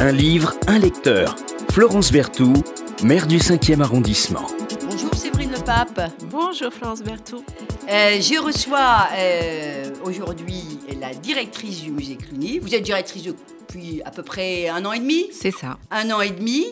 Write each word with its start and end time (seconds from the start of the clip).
Un 0.00 0.12
livre, 0.12 0.54
un 0.68 0.78
lecteur. 0.78 1.34
Florence 1.72 2.12
Berthoud, 2.12 2.62
maire 3.02 3.26
du 3.26 3.38
5e 3.38 3.80
arrondissement. 3.80 4.46
Bonjour 4.88 5.12
Séverine 5.12 5.50
Le 5.50 5.64
Pape. 5.64 6.12
Bonjour 6.30 6.72
Florence 6.72 7.02
Berthoud. 7.02 7.42
Euh, 7.90 8.20
je 8.20 8.40
reçois 8.40 9.08
euh, 9.18 9.90
aujourd'hui 10.04 10.62
la 11.00 11.12
directrice 11.14 11.82
du 11.82 11.90
musée 11.90 12.16
Cluny. 12.16 12.60
Vous 12.60 12.76
êtes 12.76 12.84
directrice 12.84 13.24
depuis 13.24 14.00
à 14.04 14.12
peu 14.12 14.22
près 14.22 14.68
un 14.68 14.84
an 14.84 14.92
et 14.92 15.00
demi? 15.00 15.26
C'est 15.32 15.50
ça. 15.50 15.78
Un 15.90 16.10
an 16.12 16.20
et 16.20 16.30
demi. 16.30 16.64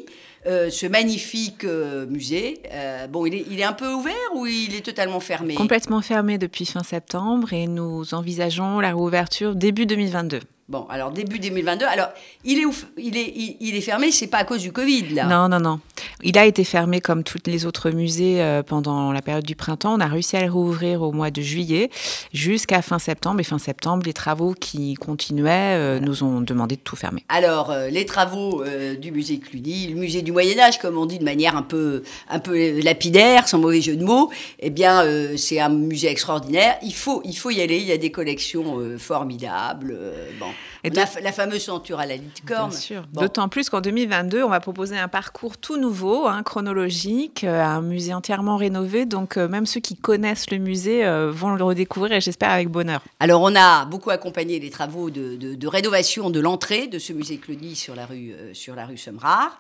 Euh, 0.47 0.71
ce 0.71 0.87
magnifique 0.87 1.65
euh, 1.65 2.07
musée. 2.07 2.63
Euh, 2.71 3.09
bon, 3.09 3.27
il 3.27 3.35
est, 3.35 3.45
il 3.51 3.59
est, 3.59 3.65
un 3.65 3.73
peu 3.73 3.93
ouvert 3.93 4.15
ou 4.37 4.47
il 4.47 4.77
est 4.77 4.85
totalement 4.85 5.19
fermé? 5.19 5.55
Complètement 5.55 6.01
fermé 6.01 6.39
depuis 6.39 6.65
fin 6.65 6.85
septembre 6.85 7.53
et 7.53 7.67
nous 7.67 8.15
envisageons 8.15 8.79
la 8.79 8.89
réouverture 8.89 9.57
début 9.57 9.87
2022. 9.87 10.39
Bon, 10.69 10.85
alors 10.91 11.13
début 11.13 11.39
2022. 11.39 11.85
Alors, 11.85 12.09
il 12.45 12.59
est, 12.59 12.65
il 12.99 13.17
est, 13.17 13.57
il, 13.61 13.77
est 13.77 13.81
fermé, 13.81 14.11
c'est 14.11 14.27
pas 14.27 14.39
à 14.39 14.45
cause 14.45 14.63
du 14.63 14.73
Covid, 14.73 15.15
là 15.15 15.27
Non, 15.27 15.49
non, 15.49 15.61
non. 15.61 15.79
Il 16.25 16.37
a 16.39 16.45
été 16.45 16.65
fermé 16.65 17.01
comme 17.01 17.23
tous 17.23 17.39
les 17.47 17.67
autres 17.67 17.91
musées 17.91 18.43
euh, 18.43 18.65
pendant 18.65 19.13
la 19.13 19.23
période 19.23 19.45
du 19.45 19.55
printemps. 19.55 19.95
On 19.95 20.01
a 20.01 20.09
réussi 20.09 20.37
à 20.37 20.45
le 20.45 20.51
rouvrir 20.51 21.03
au 21.03 21.13
mois 21.13 21.31
de 21.31 21.41
juillet 21.41 21.89
jusqu'à 22.33 22.83
fin 22.83 22.99
septembre. 22.99 23.39
Et 23.39 23.45
fin 23.45 23.61
septembre, 23.61 24.03
les 24.07 24.13
travaux 24.13 24.55
qui 24.59 24.95
continuaient 24.95 25.77
euh, 25.77 26.01
nous 26.01 26.25
ont 26.25 26.41
demandé 26.41 26.75
de 26.75 26.81
tout 26.81 26.97
fermer. 26.97 27.23
Alors, 27.29 27.71
euh, 27.71 27.89
les 27.89 28.05
travaux 28.05 28.65
du 29.01 29.13
musée 29.13 29.39
Cluny, 29.39 29.87
le 29.87 29.95
musée 29.95 30.23
du 30.23 30.33
Moyen-Âge, 30.33 30.81
comme 30.81 30.99
on 30.99 31.07
dit 31.07 31.21
de 31.21 31.25
manière 31.25 31.57
un 31.57 31.63
peu, 31.63 32.03
un 32.29 32.41
peu 32.41 32.81
lapidaire, 32.81 33.47
sans 33.47 33.59
mauvais 33.59 33.81
jeu 33.81 33.95
de 33.95 34.05
mots, 34.05 34.33
eh 34.59 34.71
bien, 34.71 35.05
c'est 35.37 35.61
un 35.61 35.69
musée 35.69 36.09
extraordinaire. 36.09 36.77
Il 36.83 36.95
faut, 36.95 37.23
il 37.25 37.37
faut 37.37 37.51
y 37.51 37.61
aller. 37.61 37.79
Il 37.79 37.87
y 37.87 37.93
a 37.93 37.99
des 37.99 38.11
collections 38.11 38.81
formidables. 38.99 39.97
bon. 40.41 40.56
Et 40.85 40.91
la, 40.91 41.07
la, 41.23 41.33
fameuse 41.33 41.65
ceinture 41.65 41.99
à 41.99 42.07
la 42.07 42.17
licorne. 42.17 42.71
Bien 42.71 42.79
sûr. 42.79 43.03
Bon. 43.13 43.23
D'autant 43.23 43.49
plus 43.49 43.69
qu'en 43.69 43.81
2022, 43.81 44.43
on 44.43 44.49
va 44.49 44.61
proposer 44.61 44.97
un 44.97 45.09
parcours 45.09 45.59
tout 45.59 45.77
nouveau, 45.77 46.27
hein, 46.27 46.43
chronologique, 46.43 47.45
euh, 47.45 47.63
un 47.63 47.83
musée 47.83 48.15
entièrement 48.15 48.57
rénové. 48.57 49.07
Donc, 49.07 49.37
euh, 49.37 49.49
même 49.49 49.67
ceux 49.67 49.81
qui 49.81 49.97
connaissent 49.97 50.51
le 50.51 50.59
musée 50.59 51.05
euh, 51.05 51.31
vont 51.31 51.55
le 51.55 51.65
redécouvrir 51.65 52.13
et 52.13 52.21
j'espère 52.21 52.51
avec 52.51 52.69
bonheur. 52.69 53.03
Alors, 53.21 53.43
on 53.43 53.55
a 53.57 53.85
beaucoup 53.87 54.11
accompagné 54.11 54.61
les 54.61 54.71
travaux 54.71 55.11
de, 55.11 55.37
de, 55.37 55.55
de 55.55 55.69
rénovation 55.69 56.31
de 56.31 56.41
l'entrée 56.41 56.87
de 56.87 56.99
ce 56.99 57.13
musée 57.13 57.39
Cluny 57.39 57.75
sur 57.75 57.95
la 57.95 58.07
rue, 58.07 58.33
sur 58.53 58.75
la 58.75 58.87
rue 58.87 58.97
Semrard, 58.97 59.59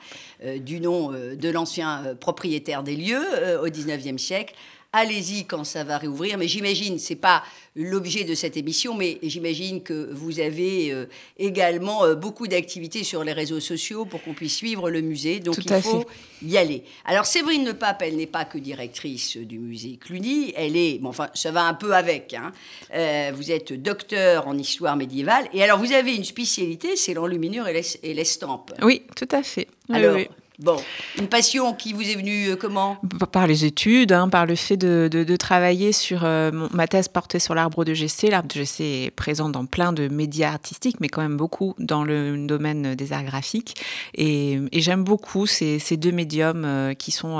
du 0.60 0.81
nom 0.81 1.10
de 1.10 1.48
l'ancien 1.50 2.03
propriétaire 2.20 2.83
des 2.83 2.97
lieux 2.97 3.25
au 3.62 3.69
19e 3.69 4.19
siècle 4.19 4.55
allez-y 4.92 5.44
quand 5.44 5.64
ça 5.64 5.84
va 5.84 5.98
réouvrir. 5.98 6.38
Mais 6.38 6.48
j'imagine, 6.48 6.98
c'est 6.98 7.16
pas 7.16 7.42
l'objet 7.74 8.24
de 8.24 8.34
cette 8.34 8.56
émission, 8.56 8.94
mais 8.94 9.18
j'imagine 9.22 9.82
que 9.82 10.10
vous 10.12 10.40
avez 10.40 10.92
euh, 10.92 11.06
également 11.38 12.04
euh, 12.04 12.14
beaucoup 12.14 12.46
d'activités 12.48 13.04
sur 13.04 13.22
les 13.22 13.32
réseaux 13.32 13.60
sociaux 13.60 14.06
pour 14.06 14.22
qu'on 14.22 14.34
puisse 14.34 14.56
suivre 14.56 14.90
le 14.90 15.02
musée. 15.02 15.40
Donc 15.40 15.56
Tout 15.56 15.62
il 15.64 15.82
faut 15.82 16.00
fait. 16.00 16.46
y 16.46 16.56
aller. 16.56 16.82
Alors 17.04 17.26
Séverine 17.26 17.64
Le 17.64 17.74
Pape, 17.74 18.02
elle 18.02 18.16
n'est 18.16 18.26
pas 18.26 18.44
que 18.44 18.58
directrice 18.58 19.36
du 19.36 19.58
musée 19.58 19.98
Cluny, 19.98 20.52
elle 20.56 20.76
est, 20.76 20.98
bon, 20.98 21.10
enfin, 21.10 21.28
ça 21.34 21.50
va 21.50 21.64
un 21.64 21.74
peu 21.74 21.94
avec. 21.94 22.34
Hein. 22.34 22.52
Euh, 22.94 23.32
vous 23.34 23.50
êtes 23.50 23.72
docteur 23.74 24.48
en 24.48 24.56
histoire 24.56 24.96
médiévale, 24.96 25.46
et 25.52 25.62
alors 25.62 25.78
vous 25.78 25.92
avez 25.92 26.14
une 26.14 26.24
spécialité, 26.24 26.96
c'est 26.96 27.14
l'enluminure 27.14 27.68
et 27.68 28.14
l'estampe. 28.14 28.72
Oui, 28.82 29.02
tout 29.14 29.28
à 29.30 29.42
fait. 29.42 29.68
Alors, 29.90 30.16
oui, 30.16 30.26
oui. 30.28 30.36
Bon, 30.58 30.76
une 31.18 31.28
passion 31.28 31.74
qui 31.74 31.92
vous 31.92 32.08
est 32.08 32.14
venue 32.14 32.48
euh, 32.48 32.56
comment? 32.56 32.96
Par 33.30 33.46
les 33.46 33.66
études, 33.66 34.12
hein, 34.12 34.30
par 34.30 34.46
le 34.46 34.54
fait 34.54 34.78
de, 34.78 35.06
de, 35.12 35.22
de 35.22 35.36
travailler 35.36 35.92
sur 35.92 36.24
euh, 36.24 36.50
ma 36.72 36.88
thèse 36.88 37.08
portée 37.08 37.38
sur 37.38 37.54
l'arbre 37.54 37.84
de 37.84 37.92
GC. 37.92 38.30
L'arbre 38.30 38.48
de 38.48 38.54
GC 38.54 38.84
est 38.84 39.10
présent 39.10 39.50
dans 39.50 39.66
plein 39.66 39.92
de 39.92 40.08
médias 40.08 40.52
artistiques, 40.52 40.96
mais 41.00 41.08
quand 41.08 41.20
même 41.20 41.36
beaucoup 41.36 41.74
dans 41.78 42.04
le 42.04 42.46
domaine 42.46 42.94
des 42.94 43.12
arts 43.12 43.24
graphiques. 43.24 43.74
Et, 44.14 44.58
et 44.72 44.80
j'aime 44.80 45.04
beaucoup 45.04 45.46
ces, 45.46 45.78
ces, 45.78 45.98
deux 45.98 46.12
médiums 46.12 46.64
euh, 46.64 46.94
qui 46.94 47.10
sont 47.10 47.38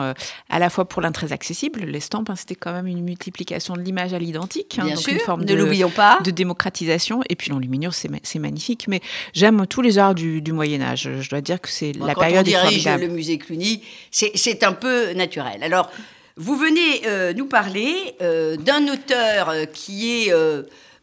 à 0.51 0.59
la 0.59 0.69
fois 0.69 0.87
pour 0.87 1.01
l'un 1.01 1.13
très 1.13 1.33
accessible. 1.33 1.85
L'estampe, 1.85 2.29
hein, 2.29 2.37
c'était 2.37 2.55
quand 2.55 2.73
même 2.73 2.87
une 2.87 3.03
multiplication 3.03 3.75
de 3.75 3.81
l'image 3.81 4.13
à 4.13 4.19
l'identique, 4.19 4.79
hein, 4.79 4.89
donc 4.89 4.99
sûr, 4.99 5.15
une 5.15 5.21
forme 5.21 5.41
ne 5.41 5.47
de, 5.47 5.55
l'oublions 5.55 5.91
pas. 5.91 6.19
de 6.23 6.31
démocratisation. 6.31 7.23
Et 7.31 7.37
puis 7.37 7.51
l'enluminure, 7.51 7.95
c'est 7.95 8.39
magnifique. 8.39 8.89
Mais 8.89 9.01
j'aime 9.33 9.67
tous 9.67 9.81
les 9.81 9.97
arts 9.97 10.15
du, 10.15 10.43
du 10.43 10.53
Moyen 10.53 10.83
Âge. 10.83 11.09
Je 11.21 11.31
dois 11.31 11.41
dire 11.41 11.63
que 11.63 11.71
c'est 11.71 11.93
la 11.93 12.15
période 12.15 12.47
formidable 12.47 13.06
musée 13.09 13.39
Cluny, 13.39 13.83
c'est 14.11 14.65
un 14.65 14.73
peu 14.73 15.13
naturel. 15.13 15.63
Alors, 15.63 15.91
vous 16.39 16.55
venez 16.55 17.07
euh, 17.07 17.33
nous 17.33 17.47
parler 17.47 18.15
euh, 18.21 18.57
d'un 18.57 18.89
auteur 18.89 19.49
euh, 19.49 19.65
qui 19.65 20.29
est 20.29 20.33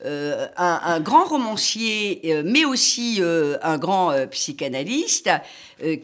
un, 0.06 1.00
grand 1.00 1.24
romancier, 1.24 2.22
mais 2.44 2.66
aussi 2.66 3.22
un 3.24 3.78
grand 3.78 4.14
psychanalyste, 4.32 5.30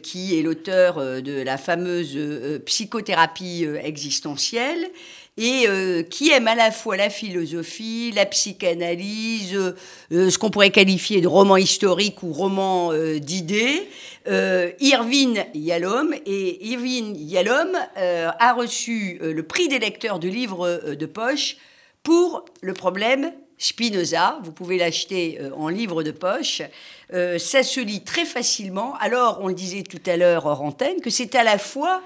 qui 0.02 0.38
est 0.38 0.42
l'auteur 0.42 0.96
de 1.20 1.42
la 1.42 1.58
fameuse 1.58 2.18
psychothérapie 2.64 3.66
existentielle 3.82 4.88
et 5.36 5.66
qui 6.08 6.30
aime 6.30 6.48
à 6.48 6.54
la 6.54 6.70
fois 6.70 6.96
la 6.96 7.10
philosophie, 7.10 8.10
la 8.16 8.24
psychanalyse, 8.24 9.74
ce 10.10 10.38
qu'on 10.38 10.50
pourrait 10.50 10.70
qualifier 10.70 11.20
de 11.20 11.28
roman 11.28 11.58
historique 11.58 12.22
ou 12.22 12.32
roman 12.32 12.94
d'idées. 13.18 13.86
Irvine 14.26 15.46
Yalom 15.54 16.14
et 16.26 16.66
Irvine 16.66 17.16
Yalom 17.16 17.76
a 17.96 18.52
reçu 18.52 19.18
le 19.22 19.42
prix 19.42 19.68
des 19.68 19.78
lecteurs 19.78 20.18
de 20.18 20.28
livres 20.28 20.94
de 20.94 21.06
poche 21.06 21.56
pour 22.02 22.44
le 22.60 22.74
problème 22.74 23.32
Spinoza. 23.58 24.38
Vous 24.42 24.52
pouvez 24.52 24.78
l'acheter 24.78 25.38
en 25.56 25.68
livre 25.68 26.02
de 26.02 26.10
poche. 26.10 26.62
ça 27.10 27.62
se 27.62 27.80
lit 27.80 28.02
très 28.02 28.24
facilement. 28.24 28.94
Alors, 29.00 29.38
on 29.42 29.48
le 29.48 29.54
disait 29.54 29.82
tout 29.82 30.02
à 30.06 30.16
l'heure 30.16 30.46
hors 30.46 30.62
antenne, 30.62 31.00
que 31.00 31.10
c'est 31.10 31.34
à 31.34 31.44
la 31.44 31.58
fois 31.58 32.02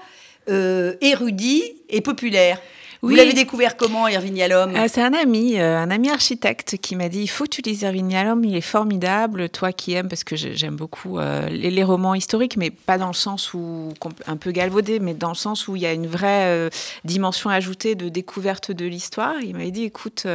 érudit 0.47 1.63
et 1.89 2.01
populaire. 2.01 2.61
Oui. 3.05 3.11
Vous 3.11 3.17
l'avez 3.17 3.33
découvert 3.33 3.77
comment, 3.77 4.07
Irvine 4.07 4.35
Yalom 4.35 4.75
euh, 4.75 4.87
C'est 4.89 5.03
un 5.03 5.13
ami, 5.13 5.59
euh, 5.59 5.77
un 5.77 5.91
ami 5.91 6.09
architecte 6.09 6.77
qui 6.77 6.95
m'a 6.95 7.07
dit 7.07 7.21
il 7.21 7.27
faut 7.27 7.43
que 7.43 7.49
tu 7.49 7.61
lises 7.61 7.83
Irvine 7.83 8.09
Yalom, 8.09 8.43
il 8.43 8.55
est 8.55 8.61
formidable. 8.61 9.47
Toi 9.49 9.71
qui 9.73 9.93
aimes, 9.93 10.09
parce 10.09 10.23
que 10.23 10.35
j'aime 10.35 10.75
beaucoup 10.75 11.19
euh, 11.19 11.47
les, 11.49 11.69
les, 11.69 11.83
romans 11.83 12.15
historiques, 12.15 12.57
mais 12.57 12.71
pas 12.71 12.97
dans 12.97 13.05
le 13.07 13.13
sens 13.13 13.53
où 13.53 13.93
un 14.25 14.37
peu 14.37 14.51
galvaudé, 14.51 14.99
mais 14.99 15.13
dans 15.13 15.29
le 15.29 15.35
sens 15.35 15.67
où 15.67 15.75
il 15.75 15.83
y 15.83 15.85
a 15.85 15.93
une 15.93 16.07
vraie 16.07 16.69
dimension 17.03 17.51
ajoutée 17.51 17.93
de 17.93 18.09
découverte 18.09 18.71
de 18.71 18.85
l'histoire. 18.85 19.35
Il 19.43 19.55
m'a 19.55 19.69
dit 19.69 19.83
écoute, 19.83 20.25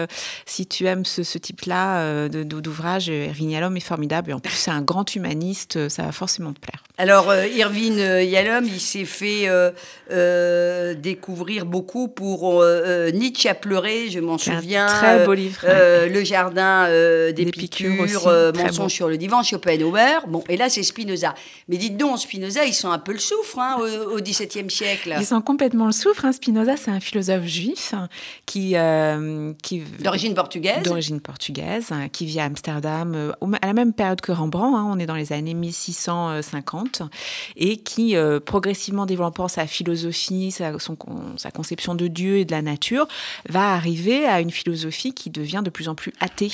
si 0.46 0.66
tu 0.66 0.86
aimes 0.86 1.04
ce, 1.04 1.24
ce 1.24 1.38
type-là 1.38 2.28
d'ouvrage, 2.28 3.08
Irvine 3.08 3.50
Yalom 3.50 3.76
est 3.76 3.80
formidable. 3.80 4.30
Et 4.30 4.32
en 4.32 4.38
plus, 4.38 4.52
c'est 4.52 4.70
un 4.70 4.82
grand 4.82 5.12
humaniste, 5.16 5.88
ça 5.88 6.04
va 6.04 6.12
forcément 6.12 6.52
te 6.52 6.60
plaire. 6.60 6.84
Alors, 7.00 7.34
Irvine 7.34 7.98
Yalom, 7.98 8.64
il 8.64 8.80
s'est 8.80 9.04
fait 9.04 9.48
découvrir 10.96 11.66
beaucoup 11.66 12.08
pour 12.08 12.60
euh, 12.62 13.10
Nietzsche 13.10 13.48
a 13.48 13.54
pleuré, 13.54 14.10
je 14.10 14.20
m'en 14.20 14.38
souviens. 14.38 14.86
très 14.86 15.24
beau 15.24 15.34
livre. 15.34 15.62
Euh, 15.64 16.08
le 16.08 16.24
jardin 16.24 16.86
euh, 16.88 17.32
des, 17.32 17.44
des 17.44 17.50
piqûres, 17.50 18.52
Mensonge 18.54 18.92
sur 18.92 19.08
le 19.08 19.16
divan, 19.16 19.42
Schopenhauer. 19.42 20.26
Bon, 20.28 20.42
et 20.48 20.56
là, 20.56 20.68
c'est 20.68 20.82
Spinoza. 20.82 21.34
Mais 21.68 21.76
dites 21.76 21.96
donc, 21.96 22.18
Spinoza, 22.18 22.64
ils 22.64 22.74
sont 22.74 22.90
un 22.90 22.98
peu 22.98 23.12
le 23.12 23.18
souffre 23.18 23.58
hein, 23.58 23.76
au, 24.12 24.20
XVIIe 24.20 24.70
siècle. 24.70 25.14
Ils 25.18 25.26
sont 25.26 25.40
complètement 25.40 25.86
le 25.86 25.92
souffre. 25.92 26.24
Hein. 26.24 26.32
Spinoza, 26.32 26.76
c'est 26.76 26.90
un 26.90 27.00
philosophe 27.00 27.46
juif 27.46 27.94
qui. 28.46 28.74
qui 29.62 29.82
D'origine 30.00 30.34
portugaise. 30.34 30.82
D'origine 30.82 31.20
portugaise, 31.20 31.86
hein, 31.90 32.08
qui 32.08 32.26
vit 32.26 32.40
à 32.40 32.44
Amsterdam 32.44 33.34
à 33.62 33.66
la 33.66 33.72
même 33.72 33.92
période 33.92 34.20
que 34.20 34.32
Rembrandt. 34.32 34.76
on 34.76 34.98
est 34.98 35.06
dans 35.06 35.14
les 35.14 35.32
années 35.32 35.54
1650. 35.54 36.89
Et 37.56 37.78
qui, 37.78 38.14
progressivement 38.44 39.06
développant 39.06 39.48
sa 39.48 39.66
philosophie, 39.66 40.50
sa, 40.50 40.78
son, 40.78 40.96
sa 41.36 41.50
conception 41.50 41.94
de 41.94 42.08
Dieu 42.08 42.38
et 42.38 42.44
de 42.44 42.52
la 42.52 42.62
nature, 42.62 43.06
va 43.48 43.72
arriver 43.72 44.26
à 44.26 44.40
une 44.40 44.50
philosophie 44.50 45.12
qui 45.12 45.30
devient 45.30 45.62
de 45.64 45.70
plus 45.70 45.88
en 45.88 45.94
plus 45.94 46.12
athée. 46.20 46.52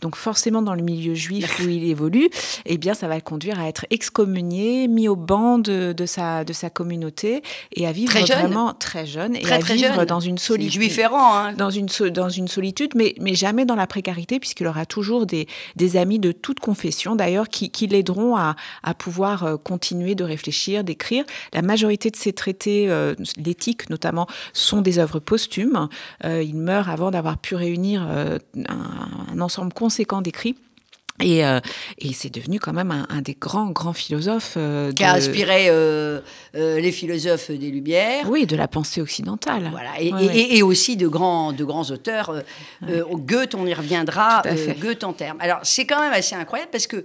Donc 0.00 0.16
forcément, 0.16 0.62
dans 0.62 0.74
le 0.74 0.82
milieu 0.82 1.14
juif 1.14 1.60
où 1.60 1.68
il 1.68 1.84
évolue, 1.84 2.30
eh 2.66 2.78
bien, 2.78 2.94
ça 2.94 3.08
va 3.08 3.14
le 3.16 3.20
conduire 3.20 3.60
à 3.60 3.68
être 3.68 3.86
excommunié, 3.90 4.88
mis 4.88 5.08
au 5.08 5.16
banc 5.16 5.58
de, 5.58 5.92
de 5.92 6.06
sa, 6.06 6.44
de 6.44 6.52
sa 6.52 6.70
communauté 6.70 7.42
et 7.74 7.86
à 7.86 7.92
vivre 7.92 8.12
très 8.12 8.24
vraiment 8.24 8.74
très 8.74 9.06
jeune 9.06 9.36
et 9.36 9.40
très, 9.40 9.54
à 9.54 9.58
très 9.58 9.74
vivre 9.74 9.94
jeune. 9.94 10.04
dans 10.04 10.20
une 10.20 10.38
solitude. 10.38 10.72
Juif 10.72 10.98
errant, 10.98 11.36
hein. 11.36 11.52
dans 11.52 11.70
une 11.70 11.86
dans 12.10 12.28
une 12.28 12.48
solitude, 12.48 12.92
mais 12.94 13.14
mais 13.20 13.34
jamais 13.34 13.64
dans 13.64 13.74
la 13.74 13.86
précarité, 13.86 14.40
puisqu'il 14.40 14.66
aura 14.66 14.86
toujours 14.86 15.26
des 15.26 15.46
des 15.76 15.96
amis 15.96 16.18
de 16.18 16.32
toute 16.32 16.60
confession, 16.60 17.16
d'ailleurs, 17.16 17.48
qui, 17.48 17.70
qui 17.70 17.86
l'aideront 17.86 18.36
à 18.36 18.56
à 18.82 18.94
pouvoir 18.94 19.44
euh, 19.44 19.56
continuer 19.72 20.14
de 20.14 20.24
réfléchir, 20.24 20.84
d'écrire. 20.84 21.24
La 21.54 21.62
majorité 21.62 22.10
de 22.10 22.16
ses 22.16 22.34
traités, 22.34 22.90
euh, 22.90 23.14
l'éthique 23.38 23.88
notamment, 23.88 24.26
sont 24.52 24.82
des 24.82 24.98
œuvres 24.98 25.18
posthumes. 25.18 25.88
Euh, 26.26 26.42
il 26.42 26.56
meurt 26.56 26.88
avant 26.90 27.10
d'avoir 27.10 27.38
pu 27.38 27.54
réunir 27.54 28.06
euh, 28.06 28.38
un, 28.68 29.32
un, 29.32 29.40
ensemble 29.40 29.72
conséquent 29.72 30.20
d'écrits. 30.20 30.56
Et, 31.20 31.44
euh, 31.44 31.60
et 31.98 32.12
c'est 32.12 32.32
devenu 32.38 32.58
quand 32.58 32.74
même 32.74 32.90
un, 32.90 33.06
un, 33.08 33.22
des 33.22 33.36
grands, 33.46 33.70
grands 33.70 33.92
philosophes. 33.92 34.54
Euh, 34.56 34.92
qui 34.92 35.04
a 35.04 35.14
inspiré 35.14 35.68
euh, 35.68 36.20
les 36.52 36.92
philosophes 36.92 37.50
des 37.50 37.70
Lumières. 37.70 38.28
Oui, 38.28 38.44
de 38.44 38.56
la 38.56 38.68
pensée 38.68 39.00
occidentale. 39.00 39.68
Voilà. 39.70 40.00
Et, 40.00 40.12
ouais, 40.12 40.24
et, 40.24 40.28
ouais. 40.28 40.56
et 40.56 40.62
aussi 40.62 40.96
de 40.96 41.08
grands, 41.08 41.52
de 41.52 41.64
grands 41.64 41.90
auteurs. 41.90 42.42
Ouais. 42.82 43.02
Goethe, 43.30 43.54
on 43.54 43.66
y 43.66 43.74
reviendra. 43.74 44.42
Goethe 44.80 45.04
en 45.04 45.12
termes. 45.12 45.38
Alors, 45.40 45.60
c'est 45.62 45.86
quand 45.86 46.00
même 46.00 46.12
assez 46.12 46.34
incroyable 46.34 46.70
parce 46.70 46.86
que 46.86 47.04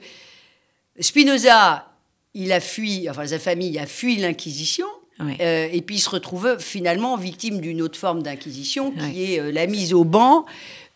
Spinoza 0.99 1.85
il 2.33 2.51
a 2.51 2.59
fui, 2.59 3.09
enfin 3.09 3.25
sa 3.25 3.39
famille 3.39 3.77
a 3.79 3.85
fui 3.85 4.18
l'Inquisition. 4.18 4.88
Euh, 5.19 5.68
et 5.71 5.81
puis 5.81 5.95
il 5.95 6.00
se 6.00 6.12
retrouve 6.12 6.57
finalement 6.59 7.18
victime 7.18 7.59
d'une 7.59 7.81
autre 7.81 7.97
forme 7.97 8.21
d'inquisition 8.21 8.91
qui 8.91 9.33
est 9.33 9.51
la 9.51 9.65
mise 9.65 9.91
au 9.95 10.03
banc 10.03 10.45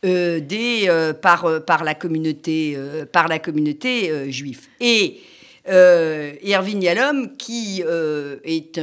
des, 0.04 1.12
par, 1.24 1.66
par 1.66 1.84
la 1.84 1.96
communauté, 1.96 2.78
par 3.12 3.28
la 3.28 3.40
communauté 3.40 4.32
juive. 4.32 4.68
Et 4.80 5.22
Erwin 5.66 6.84
Yalom, 6.84 7.36
qui 7.36 7.82
est 7.82 8.80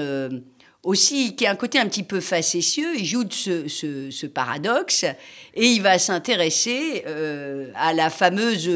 aussi, 0.88 1.36
qui 1.36 1.46
a 1.46 1.50
un 1.50 1.54
côté 1.54 1.78
un 1.78 1.86
petit 1.86 2.02
peu 2.02 2.18
facétieux, 2.18 2.96
il 2.96 3.04
joue 3.04 3.22
de 3.22 3.32
ce, 3.34 3.68
ce, 3.68 4.26
paradoxe 4.26 5.04
et 5.54 5.66
il 5.66 5.82
va 5.82 5.98
s'intéresser 5.98 7.04
euh, 7.06 7.66
à 7.74 7.92
la 7.92 8.08
fameuse, 8.08 8.70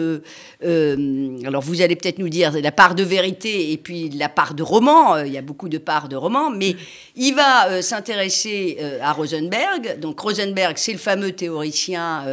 euh, 0.62 1.38
alors 1.46 1.62
vous 1.62 1.80
allez 1.80 1.96
peut-être 1.96 2.18
nous 2.18 2.28
dire 2.28 2.52
la 2.52 2.70
part 2.70 2.94
de 2.94 3.02
vérité 3.02 3.72
et 3.72 3.78
puis 3.78 4.10
la 4.10 4.28
part 4.28 4.52
de 4.52 4.62
roman, 4.62 5.14
euh, 5.14 5.26
il 5.26 5.32
y 5.32 5.38
a 5.38 5.42
beaucoup 5.42 5.70
de 5.70 5.78
parts 5.78 6.10
de 6.10 6.16
roman, 6.16 6.50
mais 6.50 6.76
il 7.16 7.34
va 7.34 7.80
s'intéresser 7.80 8.76
à 9.00 9.12
Rosenberg. 9.12 9.98
Donc 9.98 10.20
Rosenberg, 10.20 10.74
c'est 10.76 10.92
le 10.92 10.98
fameux 10.98 11.32
théoricien 11.32 12.26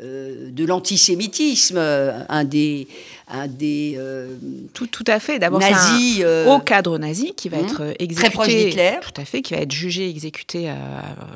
de 0.00 0.64
l'antisémitisme, 0.64 1.78
un 1.78 2.44
des 2.44 2.88
un 3.28 3.46
des 3.46 3.94
euh, 3.96 4.36
tout, 4.74 4.86
tout 4.86 5.04
à 5.06 5.18
fait. 5.18 5.38
D'abord, 5.38 5.62
un 5.62 5.98
euh, 6.20 6.46
haut 6.46 6.60
cadre 6.60 6.98
nazi 6.98 7.32
qui 7.34 7.48
va 7.48 7.58
mmh. 7.58 7.64
être 7.64 7.94
exécuté. 7.98 8.14
Très 8.14 8.30
proche 8.30 8.48
d'Hitler. 8.48 8.98
Tout 9.02 9.20
à 9.20 9.24
fait, 9.24 9.42
qui 9.42 9.54
va 9.54 9.60
être 9.60 9.72
jugé, 9.72 10.08
exécuté 10.08 10.68
euh, 10.68 10.74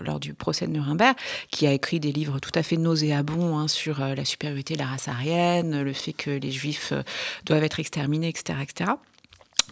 lors 0.05 0.20
du 0.20 0.34
procès 0.34 0.66
de 0.66 0.72
Nuremberg, 0.72 1.16
qui 1.50 1.66
a 1.66 1.72
écrit 1.72 2.00
des 2.00 2.12
livres 2.12 2.38
tout 2.40 2.52
à 2.55 2.62
fait 2.62 2.76
nauséabonds 2.76 3.58
hein, 3.58 3.69
sur 3.69 4.00
la 4.00 4.25
supériorité 4.25 4.75
de 4.75 4.81
la 4.81 4.87
race 4.87 5.08
aryenne, 5.08 5.82
le 5.82 5.93
fait 5.93 6.12
que 6.12 6.31
les 6.31 6.50
juifs 6.50 6.93
doivent 7.46 7.64
être 7.64 7.81
exterminés, 7.81 8.28
etc. 8.28 8.58
etc. 8.62 8.90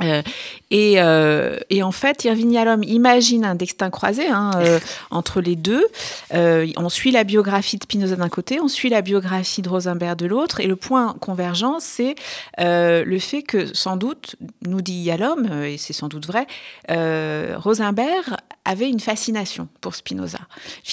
Euh, 0.03 0.23
et, 0.71 0.95
euh, 0.99 1.59
et, 1.71 1.83
en 1.83 1.93
fait, 1.93 2.25
Irving 2.25 2.53
Yalom 2.53 2.83
imagine 2.83 3.45
un 3.45 3.55
destin 3.55 3.91
croisé 3.91 4.29
hein, 4.29 4.51
euh, 4.57 4.79
entre 5.11 5.41
les 5.41 5.57
deux. 5.57 5.87
on 6.33 6.89
suit 6.89 7.11
la 7.11 7.25
biographie 7.25 7.79
de 7.79 7.85
Spinoza 7.85 8.17
d'un 8.17 8.29
côté, 8.29 8.61
on 8.61 8.69
suit 8.69 8.89
la 8.89 9.03
biographie 9.03 9.63
de 9.63 9.69
Rosenberg 9.69 10.19
de 10.19 10.27
l'autre, 10.27 10.61
et 10.61 10.67
le 10.67 10.77
point 10.77 11.15
convergent, 11.21 11.79
c'est 11.81 12.15
le 12.59 13.19
fait 13.19 13.43
que, 13.43 13.75
sans 13.75 13.97
doute, 13.97 14.37
nous 14.67 14.81
dit 14.81 15.01
Yalom, 15.01 15.65
et 15.65 15.79
c'est 15.79 15.93
sans 15.93 16.09
doute 16.09 16.27
vrai, 16.27 16.47
Rosenberg 16.89 18.37
avait 18.67 18.91
une 18.91 19.01
fascination 19.01 19.69
pour 19.81 19.95
Spinoza. 19.95 20.41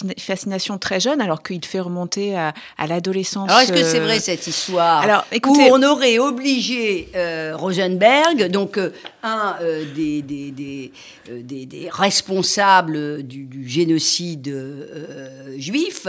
Une 0.01 0.13
fascination 0.17 0.77
très 0.77 0.99
jeune, 0.99 1.19
alors 1.19 1.43
qu'il 1.43 1.65
fait 1.65 1.79
remonter 1.79 2.37
à, 2.37 2.53
l'adolescence. 2.87 3.49
Alors, 3.49 3.61
est-ce 3.61 3.73
que 3.73 3.83
c'est 3.83 3.99
vrai 3.99 4.19
cette 4.19 4.47
histoire 4.47 5.01
alors, 5.01 5.25
écoutez, 5.31 5.69
Où 5.69 5.75
on 5.75 5.83
aurait 5.83 6.19
obligé 6.19 7.09
Rosenberg, 7.55 8.49
donc 8.49 8.77
un 9.23 9.55
euh, 9.61 9.85
des, 9.95 10.21
des, 10.21 10.91
euh, 11.29 11.41
des, 11.41 11.65
des, 11.65 11.89
responsables 11.89 13.23
du, 13.23 13.67
génocide 13.67 14.49
euh, 14.49 15.57
juif, 15.57 16.07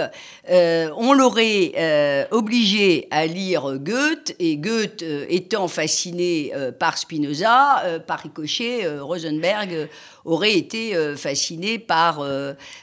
on 0.49 1.13
l'aurait 1.13 2.27
obligé 2.33 3.07
à 3.11 3.27
lire 3.27 3.79
Goethe, 3.79 4.35
et 4.39 4.57
Goethe 4.57 5.05
étant 5.29 5.69
fasciné 5.69 6.53
par 6.79 6.99
Spinoza, 6.99 7.83
par 8.07 8.21
ricochet, 8.21 8.89
Rosenberg 8.99 9.89
aurait 10.25 10.55
été 10.55 10.95
fasciné 11.17 11.54
par, 11.79 12.25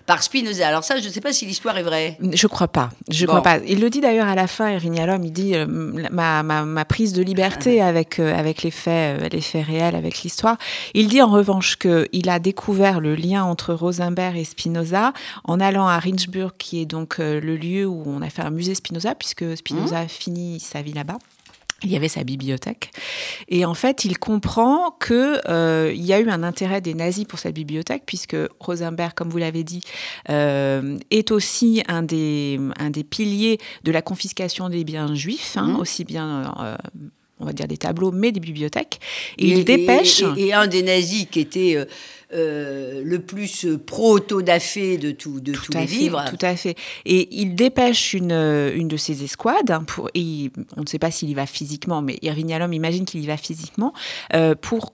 par 0.06 0.24
Spinoza. 0.24 0.68
Alors 0.68 0.84
ça, 0.84 1.00
je 1.00 1.08
ne 1.08 1.12
sais 1.12 1.22
pas 1.22 1.34
si 1.34 1.46
l'histoire 1.46 1.78
est 1.78 1.84
vraie. 1.84 2.18
Je 2.34 2.48
crois 2.48 2.68
pas. 2.68 2.90
Je 3.10 3.26
crois 3.26 3.42
pas. 3.42 3.58
Il 3.68 3.80
le 3.80 3.90
dit 3.90 4.02
d'ailleurs 4.02 4.28
à 4.28 4.36
la 4.36 4.48
fin, 4.48 4.70
Irving 4.70 4.96
Yalom, 4.96 5.24
il 5.24 5.32
dit 5.32 5.54
ma, 6.12 6.44
ma, 6.44 6.64
ma, 6.64 6.86
prise 6.86 7.14
de 7.14 7.22
liberté 7.22 7.82
avec, 7.82 8.20
avec 8.20 8.64
les 8.64 8.72
faits, 8.72 9.32
les 9.34 9.42
faits 9.42 9.66
réels, 9.66 9.96
avec 9.96 10.22
l'histoire. 10.24 10.58
Il 10.94 11.08
dit 11.08 11.22
en 11.22 11.30
revanche 11.30 11.78
qu'il 11.78 12.30
a 12.30 12.40
découvert 12.40 13.00
le 13.00 13.16
lien 13.16 13.44
entre 13.44 13.74
Rosenberg 13.74 14.38
et 14.38 14.44
Spinoza 14.44 15.14
en 15.44 15.60
allant 15.60 15.88
à 15.88 16.00
Rindsburg, 16.00 16.52
qui 16.58 16.82
est 16.82 16.86
donc 16.86 17.20
euh, 17.20 17.40
le 17.40 17.56
lieu 17.56 17.86
où 17.86 18.04
on 18.06 18.22
a 18.22 18.30
fait 18.30 18.42
un 18.42 18.50
musée 18.50 18.76
Spinoza, 18.76 19.16
puisque 19.16 19.58
Spinoza 19.58 20.00
a 20.00 20.08
fini 20.08 20.60
sa 20.60 20.82
vie 20.82 20.94
là-bas. 20.94 21.18
Il 21.84 21.92
y 21.92 21.96
avait 21.96 22.08
sa 22.08 22.24
bibliothèque. 22.24 22.92
Et 23.48 23.66
en 23.66 23.74
fait, 23.74 24.06
il 24.06 24.20
comprend 24.20 24.92
qu'il 25.04 25.42
euh, 25.50 25.92
y 25.96 26.14
a 26.14 26.20
eu 26.20 26.30
un 26.30 26.44
intérêt 26.44 26.80
des 26.80 26.94
nazis 26.94 27.26
pour 27.26 27.40
cette 27.40 27.56
bibliothèque, 27.56 28.04
puisque 28.06 28.38
Rosenberg, 28.60 29.14
comme 29.16 29.30
vous 29.30 29.40
l'avez 29.40 29.64
dit, 29.64 29.82
euh, 30.30 31.00
est 31.10 31.32
aussi 31.32 31.84
un 31.88 32.04
des, 32.04 32.60
un 32.78 32.92
des 32.92 33.04
piliers 33.04 33.58
de 33.84 33.92
la 33.92 34.02
confiscation 34.02 34.70
des 34.70 34.84
biens 34.84 35.16
juifs, 35.16 35.58
hein, 35.58 35.74
mmh. 35.74 35.76
aussi 35.78 36.04
bien 36.04 36.54
on 37.40 37.46
va 37.46 37.54
dire 37.54 37.68
des 37.68 37.78
tableaux, 37.78 38.12
mais 38.12 38.32
des 38.32 38.40
bibliothèques. 38.40 39.00
Et, 39.40 39.48
il 39.48 39.66
dépêche. 39.66 40.24
Et, 40.38 40.54
un 40.54 40.68
des 40.68 40.84
nazis 40.84 41.26
qui 41.26 41.40
était 41.40 41.76
euh, 42.34 42.72
euh, 42.72 43.02
le 43.04 43.20
plus 43.20 43.68
pro-auto-da-fé 43.86 44.98
de, 44.98 45.12
tout, 45.12 45.40
de 45.40 45.54
tous 45.54 45.74
les 45.74 45.86
livres. 45.86 46.24
Tout 46.30 46.44
à 46.46 46.56
fait. 46.56 46.76
Et 47.06 47.28
il 47.32 47.56
dépêche 47.56 48.14
une, 48.14 48.32
une 48.32 48.88
de 48.88 48.98
ses 48.98 49.24
escouades, 49.24 49.72
hein, 49.72 49.84
pour, 49.86 50.10
et 50.14 50.52
on 50.78 50.82
ne 50.82 50.88
sait 50.88 51.00
pas 51.00 51.12
s'il 51.12 51.30
y 51.30 51.34
va 51.34 51.46
physiquement, 51.46 52.02
mais 52.02 52.18
Irving 52.22 52.50
Yalom 52.50 52.74
imagine 52.74 53.06
qu'il 53.06 53.22
y 53.22 53.28
va 53.28 53.38
physiquement, 53.38 53.94
euh, 54.34 54.56
pour 54.60 54.94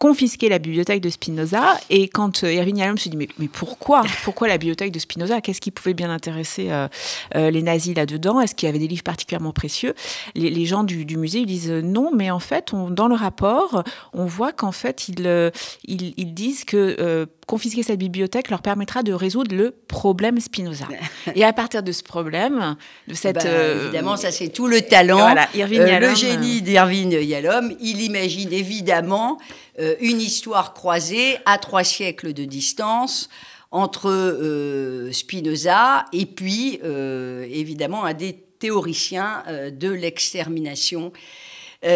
confisquer 0.00 0.48
la 0.48 0.58
bibliothèque 0.58 1.02
de 1.02 1.10
Spinoza. 1.10 1.78
Et 1.90 2.08
quand 2.08 2.42
euh, 2.42 2.52
Irving 2.52 2.78
Yalom 2.78 2.96
se 2.96 3.10
dit 3.10 3.18
mais, 3.18 3.28
mais 3.38 3.48
pourquoi? 3.48 4.02
Pourquoi 4.24 4.48
la 4.48 4.56
bibliothèque 4.56 4.92
de 4.92 4.98
Spinoza? 4.98 5.42
Qu'est-ce 5.42 5.60
qui 5.60 5.70
pouvait 5.70 5.92
bien 5.92 6.10
intéresser 6.10 6.70
euh, 6.70 6.88
euh, 7.36 7.50
les 7.50 7.62
nazis 7.62 7.94
là-dedans? 7.94 8.40
Est-ce 8.40 8.54
qu'il 8.54 8.66
y 8.66 8.70
avait 8.70 8.78
des 8.78 8.88
livres 8.88 9.02
particulièrement 9.02 9.52
précieux? 9.52 9.94
Les, 10.34 10.64
gens 10.64 10.84
du, 10.84 11.04
musée 11.18 11.40
ils 11.40 11.46
disent 11.46 11.70
non, 11.70 12.12
mais 12.16 12.30
en 12.30 12.38
fait, 12.40 12.72
on, 12.72 12.88
dans 12.88 13.08
le 13.08 13.14
rapport, 13.14 13.84
on 14.14 14.24
voit 14.24 14.52
qu'en 14.52 14.72
fait, 14.72 15.08
ils, 15.08 15.52
ils, 15.86 16.34
disent 16.34 16.64
que 16.64 17.28
confisquer 17.46 17.82
cette 17.82 17.98
bibliothèque 17.98 18.48
leur 18.48 18.62
permettra 18.62 19.02
de 19.02 19.12
résoudre 19.12 19.54
le 19.54 19.72
problème 19.86 20.40
Spinoza. 20.40 20.86
Et 21.34 21.44
à 21.44 21.52
partir 21.52 21.82
de 21.82 21.92
ce 21.92 22.02
problème, 22.02 22.76
de 23.06 23.14
cette... 23.14 23.34
Bah, 23.34 23.50
évidemment, 23.82 24.16
ça 24.16 24.30
c'est 24.30 24.48
tout 24.48 24.66
le 24.66 24.80
talent, 24.80 25.34
le 25.54 26.14
génie 26.14 26.62
d'Irving 26.62 27.12
Yalom, 27.20 27.74
il 27.80 28.00
imagine 28.00 28.52
évidemment 28.52 29.38
euh, 29.80 29.94
une 30.00 30.20
histoire 30.20 30.74
croisée 30.74 31.38
à 31.46 31.56
trois 31.56 31.84
siècles 31.84 32.32
de 32.32 32.44
distance 32.44 33.30
entre 33.70 34.10
euh, 34.10 35.10
Spinoza 35.12 36.04
et 36.12 36.26
puis 36.26 36.80
euh, 36.84 37.46
évidemment 37.50 38.04
un 38.04 38.14
des 38.14 38.36
théoriciens 38.58 39.42
de 39.72 39.88
l'extermination 39.88 41.14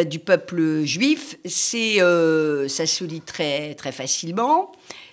du 0.09 0.19
peuple 0.19 0.85
juif. 0.85 1.37
C'est, 1.45 1.99
ça 1.99 2.87
se 2.87 3.05
lit 3.05 3.21
très, 3.21 3.75
très 3.75 3.93
facilement. 3.93 4.73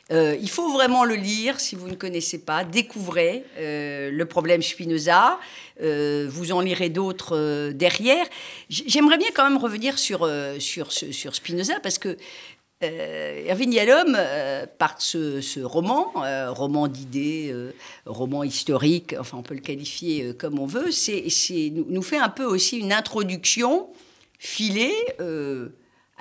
il 0.10 0.50
faut 0.50 0.72
vraiment 0.72 1.04
le 1.04 1.16
lire 1.16 1.60
si 1.60 1.76
vous 1.76 1.90
ne 1.90 1.96
connaissez 1.96 2.46
pas. 2.46 2.64
Découvrez 2.64 3.44
le 3.58 4.24
problème 4.24 4.62
Spinoza. 4.62 5.38
vous 5.82 6.52
en 6.54 6.62
lirez 6.62 6.88
d'autres 6.88 7.72
derrière. 7.74 8.26
J'aimerais 8.70 9.18
bien 9.18 9.28
quand 9.36 9.44
même 9.44 9.58
revenir 9.58 10.00
sur, 10.00 10.26
sur, 10.60 10.94
sur 10.94 11.36
Spinoza 11.36 11.82
parce 11.82 11.98
que 11.98 12.16
euh, 12.84 13.56
Yalom, 13.72 14.16
euh, 14.18 14.66
par 14.78 15.02
ce, 15.02 15.64
roman, 15.64 16.12
euh, 16.24 16.52
roman 16.52 16.88
d'idées, 16.88 17.54
roman 18.06 18.44
historique, 18.44 19.16
enfin 19.20 19.38
on 19.38 19.44
peut 19.44 19.54
le 19.54 19.62
qualifier 19.62 20.34
comme 20.34 20.60
on 20.60 20.66
veut, 20.66 20.92
c'est, 20.92 21.24
nous 21.74 22.02
fait 22.02 22.18
un 22.18 22.30
peu 22.30 22.46
aussi 22.46 22.80
une 22.80 22.94
introduction 22.94 23.88
filée 24.40 24.96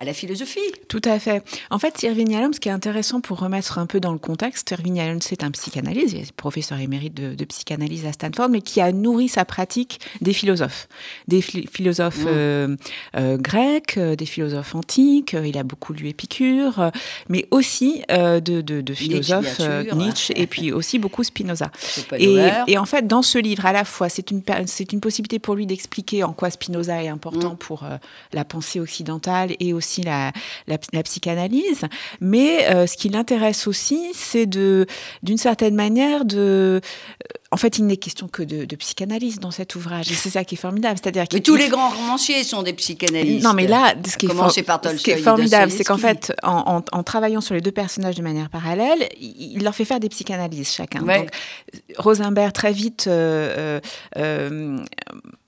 à 0.00 0.07
la 0.07 0.14
philosophie. 0.14 0.61
Tout 0.88 1.02
à 1.04 1.19
fait. 1.19 1.45
En 1.69 1.78
fait, 1.78 2.02
Irving 2.02 2.30
Yalom, 2.30 2.54
ce 2.54 2.61
qui 2.61 2.71
est 2.71 2.73
intéressant 2.73 3.21
pour 3.21 3.38
remettre 3.38 3.78
un 3.78 3.85
peu 3.85 4.00
dans 4.00 4.12
le 4.12 4.19
contexte, 4.19 4.71
Irving 4.71 4.97
Yalom, 4.97 5.21
c'est 5.21 5.45
un 5.45 5.50
psychanalyste, 5.50 6.12
il 6.14 6.21
est 6.21 6.33
professeur 6.33 6.78
émérite 6.78 7.12
de, 7.12 7.45
psychanalyse 7.45 8.07
à 8.07 8.12
Stanford, 8.12 8.49
mais 8.49 8.62
qui 8.62 8.80
a 8.80 8.92
nourri 8.92 9.28
sa 9.28 9.45
pratique 9.45 10.00
des 10.23 10.33
philosophes, 10.33 10.88
des 11.28 11.42
philosophes 11.42 12.25
mmh. 12.25 12.28
euh, 12.28 12.76
euh, 13.16 13.37
grecs, 13.37 13.99
euh, 13.99 14.16
des 14.16 14.25
philosophes 14.25 14.75
antiques, 14.75 15.35
il 15.45 15.59
a 15.59 15.64
beaucoup 15.64 15.92
lu 15.92 16.09
Épicure, 16.09 16.90
mais 17.28 17.47
aussi 17.50 18.02
de, 18.09 18.95
philosophes 18.95 19.61
Nietzsche, 19.95 20.33
et 20.35 20.47
puis 20.47 20.73
aussi 20.73 20.99
beaucoup 20.99 21.25
Spinoza. 21.25 21.71
Et, 22.16 22.38
et, 22.69 22.78
en 22.78 22.87
fait, 22.87 23.07
dans 23.07 23.23
ce 23.23 23.37
livre, 23.37 23.66
à 23.66 23.73
la 23.73 23.85
fois, 23.85 24.09
c'est 24.09 24.30
une, 24.30 24.42
c'est 24.66 24.92
une 24.95 25.00
possibilité 25.00 25.38
pour 25.38 25.57
lui 25.57 25.66
d'expliquer 25.66 26.25
en 26.25 26.33
quoi 26.33 26.50
Spinoza 26.50 27.02
est 27.02 27.09
important 27.09 27.54
mmh. 27.54 27.59
pour 27.59 27.85
la 28.33 28.45
pensée 28.47 28.80
occidentale 28.80 29.54
et 29.61 29.75
aussi 29.75 29.89
la, 29.99 30.32
la, 30.66 31.02
psychanalyse. 31.02 31.82
Mais 32.20 32.66
euh, 32.70 32.87
ce 32.87 32.97
qui 32.97 33.09
l'intéresse 33.09 33.66
aussi, 33.66 34.11
c'est 34.14 34.47
de, 34.47 34.87
d'une 35.23 35.38
certaine 35.38 35.75
manière, 35.75 36.25
de. 36.25 36.80
En 37.52 37.56
fait, 37.56 37.78
il 37.78 37.87
n'est 37.87 37.97
question 37.97 38.28
que 38.28 38.44
de, 38.44 38.76
psychanalyse 38.76 39.40
dans 39.40 39.50
cet 39.50 39.75
ouvrage, 39.75 40.11
et 40.12 40.14
c'est 40.14 40.30
ça 40.30 40.44
qui 40.44 40.54
est 40.54 40.59
formidable. 40.59 40.99
C'est-à-dire 41.02 41.26
que 41.26 41.38
tous 41.38 41.56
les 41.56 41.68
grands 41.68 41.90
romanciers 41.90 42.44
sont 42.44 42.62
des 42.62 42.73
psychanalystes. 42.73 43.44
Non, 43.44 43.54
mais 43.54 43.66
là, 43.66 43.94
ce 44.06 44.16
qui 44.16 44.26
est, 44.26 44.28
par 44.28 44.50
ce 44.52 45.02
qui 45.02 45.11
est 45.11 45.16
formidable, 45.16 45.73
c'est 45.73 45.82
qu'en 45.82 45.99
fait, 45.99 46.32
en, 46.44 46.82
en, 46.92 47.02
travaillant 47.02 47.40
sur 47.40 47.54
les 47.54 47.61
deux 47.61 47.73
personnages 47.73 48.14
de 48.14 48.23
manière 48.23 48.50
parallèle, 48.50 49.09
il 49.20 49.62
leur 49.64 49.75
fait 49.75 49.85
faire 49.85 49.99
des 49.99 50.09
psychanalyses 50.09 50.73
chacun. 50.73 51.02
Donc, 51.02 51.30
Rosenberg 51.99 52.52
très 52.52 52.73
vite. 52.73 53.06
Euh, 53.06 53.80
euh, 54.16 54.78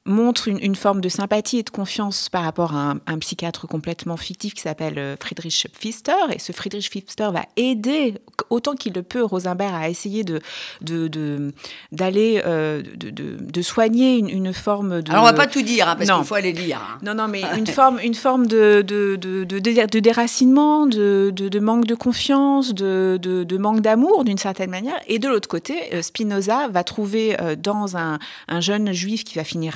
montre 0.05 0.49
une, 0.49 0.75
forme 0.75 1.01
de 1.01 1.09
sympathie 1.09 1.59
et 1.59 1.63
de 1.63 1.71
confiance 1.71 2.29
par 2.29 2.43
rapport 2.43 2.75
à 2.75 2.95
un, 3.07 3.19
psychiatre 3.19 3.69
complètement 3.69 4.17
fictif 4.17 4.55
qui 4.55 4.63
s'appelle 4.63 4.99
euh, 4.99 5.17
Friedrich 5.21 5.69
Pfister. 5.79 6.13
Et 6.33 6.41
ce 6.41 6.51
Friedrich 6.51 6.91
Pfister 6.91 7.29
va 7.33 7.45
aider 7.57 8.15
autant 8.51 8.75
qu'il 8.75 8.95
le 8.95 9.03
peut 9.03 9.23
Rosenberg 9.23 9.73
à 9.75 9.89
essayer 9.89 10.25
de 10.25 10.41
d'aller 11.93 12.43
euh, 12.45 12.83
de, 12.83 13.11
de, 13.11 13.37
de, 13.41 13.63
soigner 13.63 14.19
une, 14.19 14.53
forme 14.53 15.03
de. 15.03 15.11
Alors 15.13 15.23
on 15.23 15.27
va 15.27 15.33
pas 15.35 15.47
tout 15.47 15.63
dire 15.63 15.89
hein, 15.89 15.95
parce 15.95 16.11
qu'il 16.11 16.25
faut 16.25 16.35
aller 16.35 16.53
lire. 16.53 16.81
Hein. 16.83 16.99
Non 17.03 17.15
non 17.15 17.29
mais 17.29 17.43
une 17.57 17.67
forme 17.69 18.01
une 18.03 18.15
forme 18.15 18.49
de 18.49 18.83
de, 18.83 19.15
de, 19.17 19.45
de 19.45 20.01
déracinement, 20.01 20.87
de, 20.87 21.31
de, 21.31 21.61
manque 21.61 21.87
de 21.87 21.95
confiance, 21.95 22.75
de, 22.75 23.19
de, 23.23 23.57
manque 23.57 23.81
d'amour 23.81 24.25
d'une 24.25 24.39
certaine 24.39 24.71
manière. 24.71 24.99
Et 25.07 25.21
de 25.21 25.29
l'autre 25.29 25.49
côté, 25.49 25.95
euh, 25.95 26.03
Spinoza 26.03 26.69
va 26.69 26.83
trouver 26.83 27.37
dans 27.59 27.97
un, 27.97 28.19
un 28.49 28.61
jeune 28.61 28.93
juif 28.93 29.23
qui 29.25 29.37
va 29.37 29.45
finir 29.45 29.75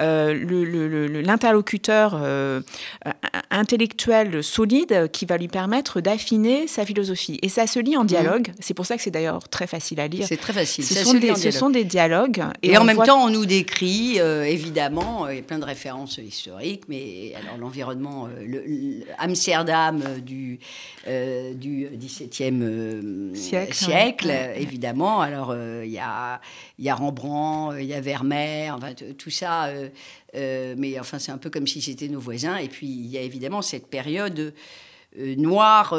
euh, 0.00 1.22
l'interlocuteur 1.22 2.18
euh, 2.22 2.60
intellectuel 3.50 4.42
solide 4.42 5.10
qui 5.12 5.26
va 5.26 5.36
lui 5.36 5.48
permettre 5.48 6.00
d'affiner 6.00 6.66
sa 6.66 6.84
philosophie. 6.84 7.38
Et 7.42 7.48
ça 7.48 7.66
se 7.66 7.78
lit 7.78 7.96
en 7.96 8.02
mhm. 8.02 8.06
dialogue. 8.06 8.52
C'est 8.60 8.74
pour 8.74 8.86
ça 8.86 8.96
que 8.96 9.02
c'est 9.02 9.10
d'ailleurs 9.10 9.48
très 9.48 9.66
facile 9.66 10.00
à 10.00 10.08
lire. 10.08 10.26
C'est 10.26 10.36
très 10.36 10.52
facile. 10.52 10.84
Ce, 10.84 10.94
sont 10.94 11.14
des, 11.14 11.34
ce 11.34 11.50
sont, 11.50 11.70
des, 11.70 11.84
dialogues. 11.84 12.42
Et, 12.62 12.76
en 12.76 12.84
même 12.84 13.02
temps, 13.02 13.24
on 13.24 13.30
nous 13.30 13.46
décrit, 13.46 14.20
euh, 14.20 14.44
évidemment, 14.44 15.28
il 15.28 15.36
y 15.36 15.38
a 15.40 15.42
plein 15.42 15.58
de 15.58 15.64
références 15.64 16.18
historiques, 16.18 16.84
mais 16.88 17.32
alors 17.34 17.58
l'environnement, 17.58 18.28
Amsterdam 19.18 20.02
du, 20.24 20.58
du 21.06 21.88
XVIIe 21.94 23.34
siècle, 23.34 23.74
siècle 23.74 24.32
évidemment. 24.56 25.20
Alors, 25.20 25.54
il 25.54 25.90
y, 25.90 25.98
a, 25.98 26.40
y 26.84 26.88
a 26.88 26.94
Rembrandt, 26.94 27.80
il 27.80 27.86
y 27.86 27.94
a 27.94 28.00
Vermeer, 28.00 28.74
enfin, 28.74 28.94
tout 28.94 29.30
ça. 29.30 29.66
Euh, 29.66 29.88
euh, 30.34 30.74
mais 30.78 30.98
enfin, 30.98 31.18
c'est 31.18 31.32
un 31.32 31.38
peu 31.38 31.50
comme 31.50 31.66
si 31.66 31.82
c'était 31.82 32.08
nos 32.08 32.20
voisins. 32.20 32.56
Et 32.56 32.68
puis, 32.68 32.86
il 32.86 33.06
y 33.06 33.18
a 33.18 33.20
évidemment 33.20 33.60
cette 33.60 33.86
période 33.88 34.54
euh, 35.18 35.34
noire 35.36 35.94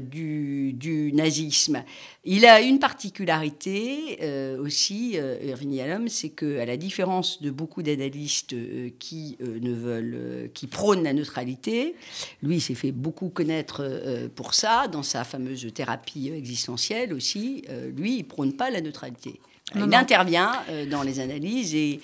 du, 0.00 1.10
nazisme. 1.12 1.84
Il 2.24 2.46
a 2.46 2.62
une 2.62 2.78
particularité 2.78 4.18
aussi, 4.58 5.18
Irving 5.44 5.72
Yalom, 5.72 6.08
c'est 6.08 6.30
qu'à 6.30 6.64
la 6.64 6.76
différence 6.76 7.42
de 7.42 7.50
beaucoup 7.50 7.82
d'analystes 7.82 8.54
qui 8.98 9.36
ne 9.40 9.74
veulent, 9.74 10.50
qui 10.54 10.66
prônent 10.68 11.02
la 11.02 11.12
neutralité, 11.12 11.94
lui 12.42 12.60
s'est 12.60 12.74
fait 12.74 12.92
beaucoup 12.92 13.28
connaître 13.28 14.28
pour 14.34 14.54
ça 14.54 14.86
dans 14.86 15.02
sa 15.02 15.24
fameuse 15.24 15.66
thérapie 15.74 16.30
existentielle 16.30 17.12
aussi. 17.12 17.64
lui, 17.96 18.18
il 18.18 18.24
prône 18.24 18.54
pas 18.54 18.70
la 18.70 18.80
neutralité. 18.80 19.40
Il 19.76 19.94
intervient 19.94 20.52
dans 20.90 21.02
les 21.02 21.20
analyses 21.20 21.74
et 21.74 22.00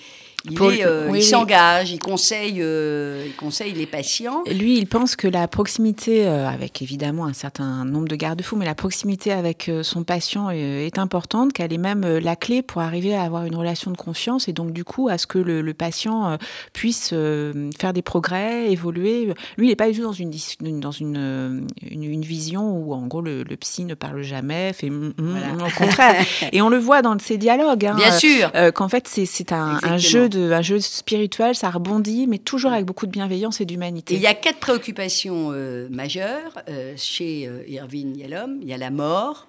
euh, 0.47 1.11
il, 1.13 1.23
s'engage, 1.23 1.91
il 1.91 1.99
conseille, 1.99 2.59
euh, 2.61 3.25
il 3.25 3.35
conseille 3.35 3.73
les 3.73 3.85
patients. 3.85 4.43
Lui, 4.47 4.77
il 4.77 4.87
pense 4.87 5.15
que 5.15 5.27
la 5.27 5.47
proximité, 5.47 6.27
euh, 6.27 6.47
avec 6.47 6.81
évidemment 6.81 7.25
un 7.25 7.33
certain 7.33 7.83
nombre 7.83 8.07
de 8.07 8.15
garde-fous, 8.15 8.55
mais 8.55 8.65
la 8.65 8.75
proximité 8.75 9.31
avec 9.31 9.69
son 9.83 10.03
patient 10.03 10.49
est, 10.49 10.97
importante, 10.97 11.53
qu'elle 11.53 11.71
est 11.71 11.77
même 11.77 12.05
la 12.05 12.35
clé 12.35 12.61
pour 12.61 12.81
arriver 12.81 13.15
à 13.15 13.23
avoir 13.23 13.45
une 13.45 13.55
relation 13.55 13.91
de 13.91 13.97
confiance 13.97 14.47
et 14.47 14.53
donc 14.53 14.73
du 14.73 14.83
coup 14.83 15.07
à 15.07 15.17
ce 15.17 15.27
que 15.27 15.37
le, 15.37 15.73
patient 15.73 16.37
puisse 16.73 17.09
faire 17.09 17.93
des 17.93 18.01
progrès, 18.01 18.71
évoluer. 18.71 19.33
Lui, 19.57 19.67
il 19.67 19.69
n'est 19.69 19.75
pas 19.75 19.89
du 19.89 19.97
tout 19.97 20.03
dans 20.03 20.13
une 20.13 20.31
dans 20.79 20.91
une, 20.91 21.67
une, 21.89 22.21
vision 22.21 22.75
où 22.75 22.93
en 22.93 23.07
gros 23.07 23.21
le, 23.21 23.43
psy 23.59 23.85
ne 23.85 23.93
parle 23.93 24.21
jamais, 24.23 24.73
fait 24.73 24.89
mm, 24.89 25.13
mm, 25.17 25.37
au 25.65 25.77
contraire. 25.77 26.25
et 26.51 26.61
on 26.61 26.69
le 26.69 26.77
voit 26.77 27.01
dans 27.01 27.17
ces 27.19 27.37
dialogues. 27.37 27.85
Hein, 27.85 27.95
Bien 27.95 28.11
sûr. 28.11 28.51
Qu'en 28.73 28.89
fait 28.89 29.07
c'est 29.07 29.51
un, 29.51 29.79
un 29.83 29.97
jeu 29.97 30.28
de, 30.29 30.51
un 30.51 30.61
jeu 30.61 30.79
spirituel, 30.79 31.55
ça 31.55 31.69
rebondit, 31.69 32.27
mais 32.27 32.37
toujours 32.37 32.71
avec 32.71 32.85
beaucoup 32.85 33.05
de 33.05 33.11
bienveillance 33.11 33.59
et 33.61 33.65
d'humanité. 33.65 34.15
Il 34.15 34.21
y 34.21 34.27
a 34.27 34.33
quatre 34.33 34.59
préoccupations 34.59 35.49
euh, 35.51 35.87
majeures 35.89 36.59
euh, 36.69 36.93
chez 36.95 37.47
euh, 37.47 37.67
Irving 37.67 38.17
Yalom. 38.17 38.59
Il 38.61 38.67
y 38.67 38.73
a 38.73 38.77
la 38.77 38.91
mort, 38.91 39.47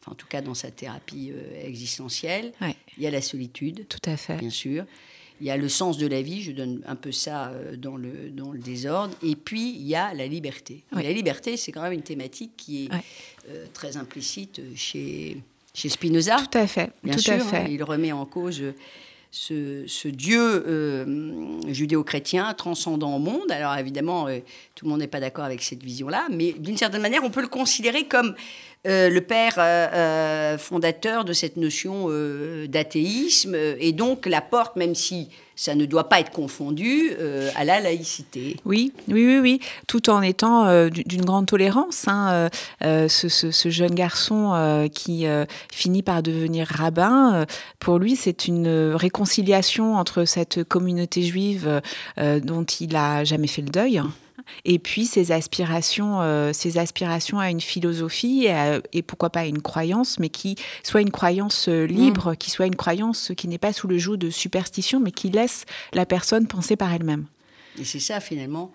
enfin, 0.00 0.12
en 0.12 0.14
tout 0.14 0.26
cas 0.26 0.40
dans 0.40 0.54
sa 0.54 0.70
thérapie 0.70 1.32
existentielle. 1.62 2.52
Il 2.96 3.02
y 3.02 3.06
a 3.06 3.10
la 3.10 3.22
solitude. 3.22 3.86
Tout 3.88 4.10
à 4.10 4.16
fait. 4.16 4.36
Bien 4.36 4.50
sûr. 4.50 4.84
Il 5.40 5.46
y 5.46 5.50
a 5.50 5.56
le 5.56 5.68
sens 5.68 5.98
de 5.98 6.06
la 6.06 6.22
vie, 6.22 6.40
je 6.42 6.52
donne 6.52 6.82
un 6.86 6.94
peu 6.94 7.10
ça 7.10 7.52
dans 7.76 7.96
le, 7.96 8.30
dans 8.30 8.52
le 8.52 8.60
désordre. 8.60 9.14
Et 9.24 9.34
puis, 9.34 9.74
il 9.74 9.86
y 9.86 9.96
a 9.96 10.14
la 10.14 10.28
liberté. 10.28 10.84
la 10.92 11.12
liberté, 11.12 11.56
c'est 11.56 11.72
quand 11.72 11.82
même 11.82 11.92
une 11.92 12.02
thématique 12.02 12.52
qui 12.56 12.84
est 12.84 13.72
très 13.72 13.96
implicite 13.96 14.60
chez, 14.76 15.38
chez 15.74 15.88
Spinoza. 15.88 16.36
Tout 16.36 16.58
à 16.58 16.66
fait. 16.68 16.92
Bien 17.02 17.14
tout 17.14 17.20
sûr, 17.20 17.34
à 17.34 17.38
fait. 17.40 17.56
Hein, 17.56 17.66
il 17.68 17.82
remet 17.82 18.12
en 18.12 18.24
cause 18.24 18.62
ce, 19.32 20.08
Dieu 20.08 20.40
euh, 20.40 21.60
judéo-chrétien 21.66 22.52
transcendant 22.52 23.16
au 23.16 23.18
monde. 23.18 23.50
Alors 23.50 23.74
évidemment, 23.76 24.28
euh, 24.28 24.40
tout 24.74 24.84
le 24.84 24.90
monde 24.90 25.00
n'est 25.00 25.06
pas 25.06 25.20
d'accord 25.20 25.44
avec 25.44 25.62
cette 25.62 25.82
vision-là, 25.82 26.26
mais 26.30 26.52
d'une 26.52 26.76
certaine 26.76 27.00
manière, 27.00 27.24
on 27.24 27.30
peut 27.30 27.40
le 27.40 27.48
considérer 27.48 28.04
comme 28.04 28.34
euh, 28.86 29.08
le 29.08 29.20
père 29.20 30.58
fondateur 30.58 31.24
de 31.24 31.32
cette 31.32 31.56
notion 31.56 32.08
d'athéisme, 32.66 33.54
et 33.54 33.92
donc 33.92 34.26
la 34.26 34.40
porte, 34.40 34.76
même 34.76 34.94
si 34.94 35.28
ça 35.62 35.74
ne 35.74 35.84
doit 35.84 36.08
pas 36.08 36.20
être 36.20 36.30
confondu 36.30 37.12
euh, 37.18 37.50
à 37.56 37.64
la 37.64 37.80
laïcité. 37.80 38.56
Oui, 38.64 38.92
oui, 39.08 39.26
oui, 39.26 39.38
oui, 39.38 39.60
tout 39.86 40.10
en 40.10 40.22
étant 40.22 40.66
euh, 40.66 40.88
d'une 40.88 41.24
grande 41.24 41.46
tolérance. 41.46 42.08
Hein, 42.08 42.48
euh, 42.82 43.08
ce, 43.08 43.68
jeune 43.68 43.94
garçon 43.94 44.88
qui 44.92 45.26
finit 45.72 46.02
par 46.02 46.22
devenir 46.22 46.66
rabbin, 46.66 47.46
pour 47.78 47.98
lui, 47.98 48.16
c'est 48.16 48.46
une 48.48 48.92
réconciliation 48.94 49.96
entre 49.96 50.24
cette 50.24 50.64
communauté 50.64 51.22
juive 51.22 51.80
dont 52.18 52.64
il 52.64 52.96
a 52.96 53.24
jamais 53.24 53.46
fait 53.46 53.62
le 53.62 53.70
deuil 53.70 54.02
et 54.64 54.78
puis 54.78 55.06
ses 55.06 55.32
aspirations, 55.32 56.20
euh, 56.20 56.52
ses 56.52 56.78
aspirations 56.78 57.38
à 57.38 57.50
une 57.50 57.60
philosophie 57.60 58.46
et, 58.92 59.02
pourquoi 59.02 59.30
pas 59.30 59.40
à 59.40 59.46
une 59.46 59.62
croyance, 59.62 60.18
mais 60.18 60.28
qui 60.28 60.56
soit 60.82 61.00
une 61.00 61.10
croyance 61.10 61.68
euh, 61.68 61.86
libre, 61.86 62.32
mm. 62.32 62.36
qui 62.36 62.50
soit 62.50 62.66
une 62.66 62.76
croyance 62.76 63.32
qui 63.36 63.48
n'est 63.48 63.58
pas 63.58 63.72
sous 63.72 63.88
le 63.88 63.98
joug 63.98 64.16
de 64.16 64.30
superstition, 64.30 65.00
mais 65.00 65.12
qui 65.12 65.30
laisse 65.30 65.64
la 65.92 66.06
personne 66.06 66.46
penser 66.46 66.76
par 66.76 66.92
elle-même. 66.92 67.26
Et 67.78 67.84
c'est 67.84 68.00
ça 68.00 68.20
finalement 68.20 68.72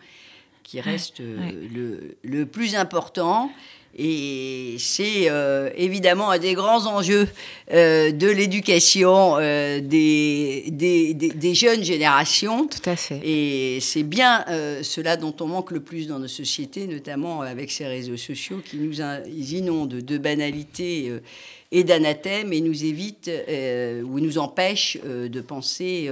qui 0.64 0.82
reste 0.82 1.22
euh, 1.22 1.52
le, 1.74 2.18
le, 2.24 2.46
plus 2.46 2.76
important. 2.76 3.50
Et 4.00 4.76
c'est 4.78 5.28
euh, 5.28 5.72
évidemment 5.76 6.30
un 6.30 6.38
des 6.38 6.54
grands 6.54 6.86
enjeux 6.86 7.28
euh, 7.74 8.12
de 8.12 8.28
l'éducation 8.28 9.38
euh, 9.38 9.80
des, 9.82 10.66
des, 10.68 11.16
des, 11.16 11.56
jeunes 11.56 11.84
générations. 11.84 12.68
Tout 12.68 12.88
à 12.88 12.96
fait. 12.96 13.20
Et 13.24 13.80
c'est 13.82 14.04
bien 14.04 14.46
cela 14.84 15.18
dont 15.18 15.34
on 15.40 15.48
manque 15.48 15.72
le 15.72 15.80
plus 15.80 16.08
dans 16.08 16.20
nos 16.20 16.28
sociétés, 16.28 16.86
notamment 16.86 17.42
avec 17.42 17.72
ces 17.72 17.88
réseaux 17.88 18.18
sociaux 18.18 18.62
qui 18.64 18.78
nous 18.78 19.02
inondent 19.02 19.90
de 19.90 20.18
banalités 20.20 21.12
et 21.72 21.84
d'anathèmes 21.84 22.54
et 22.54 22.62
nous 22.62 22.86
évitent 22.86 23.32
ou 23.50 24.20
nous 24.20 24.38
empêchent 24.38 24.98
de 25.04 25.42
penser 25.42 26.12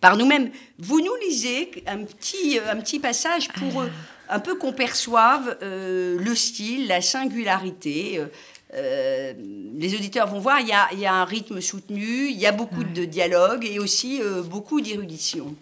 par 0.00 0.16
nous-mêmes. 0.16 0.50
Vous 0.78 1.00
nous 1.00 1.14
lisez 1.28 1.70
un 1.86 1.98
petit, 2.04 2.58
un 2.58 2.76
petit 2.76 2.98
passage 2.98 3.48
pour... 3.48 3.82
Ah 3.82 3.88
un 4.30 4.38
peu 4.38 4.56
qu'on 4.56 4.72
perçoive 4.72 5.58
euh, 5.62 6.16
le 6.18 6.34
style, 6.34 6.86
la 6.86 7.02
singularité. 7.02 8.18
Euh, 8.18 8.26
euh, 8.74 9.34
les 9.76 9.94
auditeurs 9.94 10.28
vont 10.28 10.38
voir, 10.38 10.60
il 10.60 10.68
y, 10.68 11.06
a, 11.06 11.12
un 11.12 11.24
rythme 11.24 11.60
soutenu, 11.60 12.28
il 12.28 12.38
y 12.38 12.46
a 12.46 12.52
beaucoup 12.52 12.84
de 12.84 13.04
dialogue 13.04 13.66
et 13.66 13.80
aussi 13.80 14.20
beaucoup 14.48 14.80
d'érudition. 14.80 15.56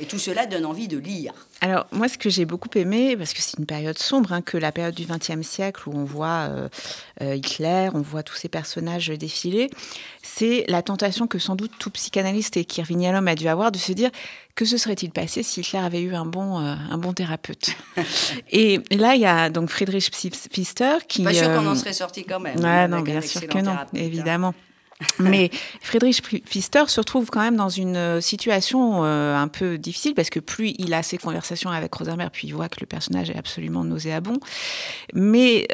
Et 0.00 0.06
tout 0.06 0.18
cela 0.18 0.46
donne 0.46 0.66
envie 0.66 0.88
de 0.88 0.98
lire. 0.98 1.32
Alors, 1.60 1.86
moi, 1.90 2.08
ce 2.08 2.18
que 2.18 2.28
j'ai 2.28 2.44
beaucoup 2.44 2.68
aimé, 2.74 3.16
parce 3.16 3.32
que 3.32 3.40
c'est 3.40 3.58
une 3.58 3.66
période 3.66 3.98
sombre, 3.98 4.32
hein, 4.32 4.42
que 4.42 4.58
la 4.58 4.72
période 4.72 4.94
du 4.94 5.06
XXe 5.06 5.46
siècle 5.46 5.88
où 5.88 5.92
on 5.96 6.04
voit 6.04 6.50
Hitler, 7.20 7.88
on 7.94 8.02
voit 8.02 8.22
tous 8.22 8.34
ces 8.34 8.48
personnages 8.48 9.08
défiler, 9.08 9.70
c'est 10.22 10.64
la 10.68 10.82
tentation 10.82 11.26
que 11.26 11.38
sans 11.38 11.56
doute 11.56 11.72
tout 11.78 11.90
psychanalyste 11.90 12.56
et 12.56 12.64
Kirvin 12.64 13.00
Yalom 13.00 13.26
a 13.28 13.34
dû 13.34 13.48
avoir 13.48 13.72
de 13.72 13.78
se 13.78 13.92
dire 13.92 14.10
que 14.54 14.64
se 14.64 14.76
serait-il 14.76 15.10
passé 15.10 15.42
si 15.42 15.60
Hitler 15.60 15.78
avait 15.78 16.00
eu 16.00 16.14
un 16.14 16.24
bon, 16.24 16.58
euh, 16.58 16.74
un 16.90 16.98
bon 16.98 17.12
thérapeute? 17.12 17.76
Et 18.50 18.80
là, 18.90 19.14
il 19.14 19.20
y 19.20 19.26
a 19.26 19.50
donc 19.50 19.68
Friedrich 19.68 20.10
Pfister 20.10 20.96
qui. 21.06 21.22
Pas 21.22 21.34
sûr 21.34 21.48
qu'on 21.48 21.66
en 21.66 21.72
euh, 21.72 21.74
serait 21.74 21.92
sorti 21.92 22.24
quand 22.24 22.40
même. 22.40 22.58
Ouais, 22.58 22.88
non, 22.88 23.00
bien 23.00 23.20
sûr 23.20 23.46
que 23.46 23.58
non, 23.58 23.72
hein. 23.72 24.54
Mais 25.18 25.50
Friedrich 25.82 26.22
Pfister 26.22 26.84
se 26.86 27.00
retrouve 27.00 27.30
quand 27.30 27.40
même 27.40 27.56
dans 27.56 27.68
une 27.68 27.96
euh, 27.96 28.20
situation 28.20 29.04
un 29.04 29.48
peu 29.48 29.78
difficile 29.78 30.14
parce 30.14 30.30
que 30.30 30.40
plus 30.40 30.74
il 30.78 30.94
a 30.94 31.02
ses 31.02 31.18
conversations 31.18 31.70
avec 31.70 31.94
Rosenberg, 31.94 32.30
puis 32.32 32.48
il 32.48 32.54
voit 32.54 32.68
que 32.68 32.80
le 32.80 32.86
personnage 32.86 33.30
est 33.30 33.36
absolument 33.36 33.84
nauséabond, 33.84 34.38
mais 35.14 35.66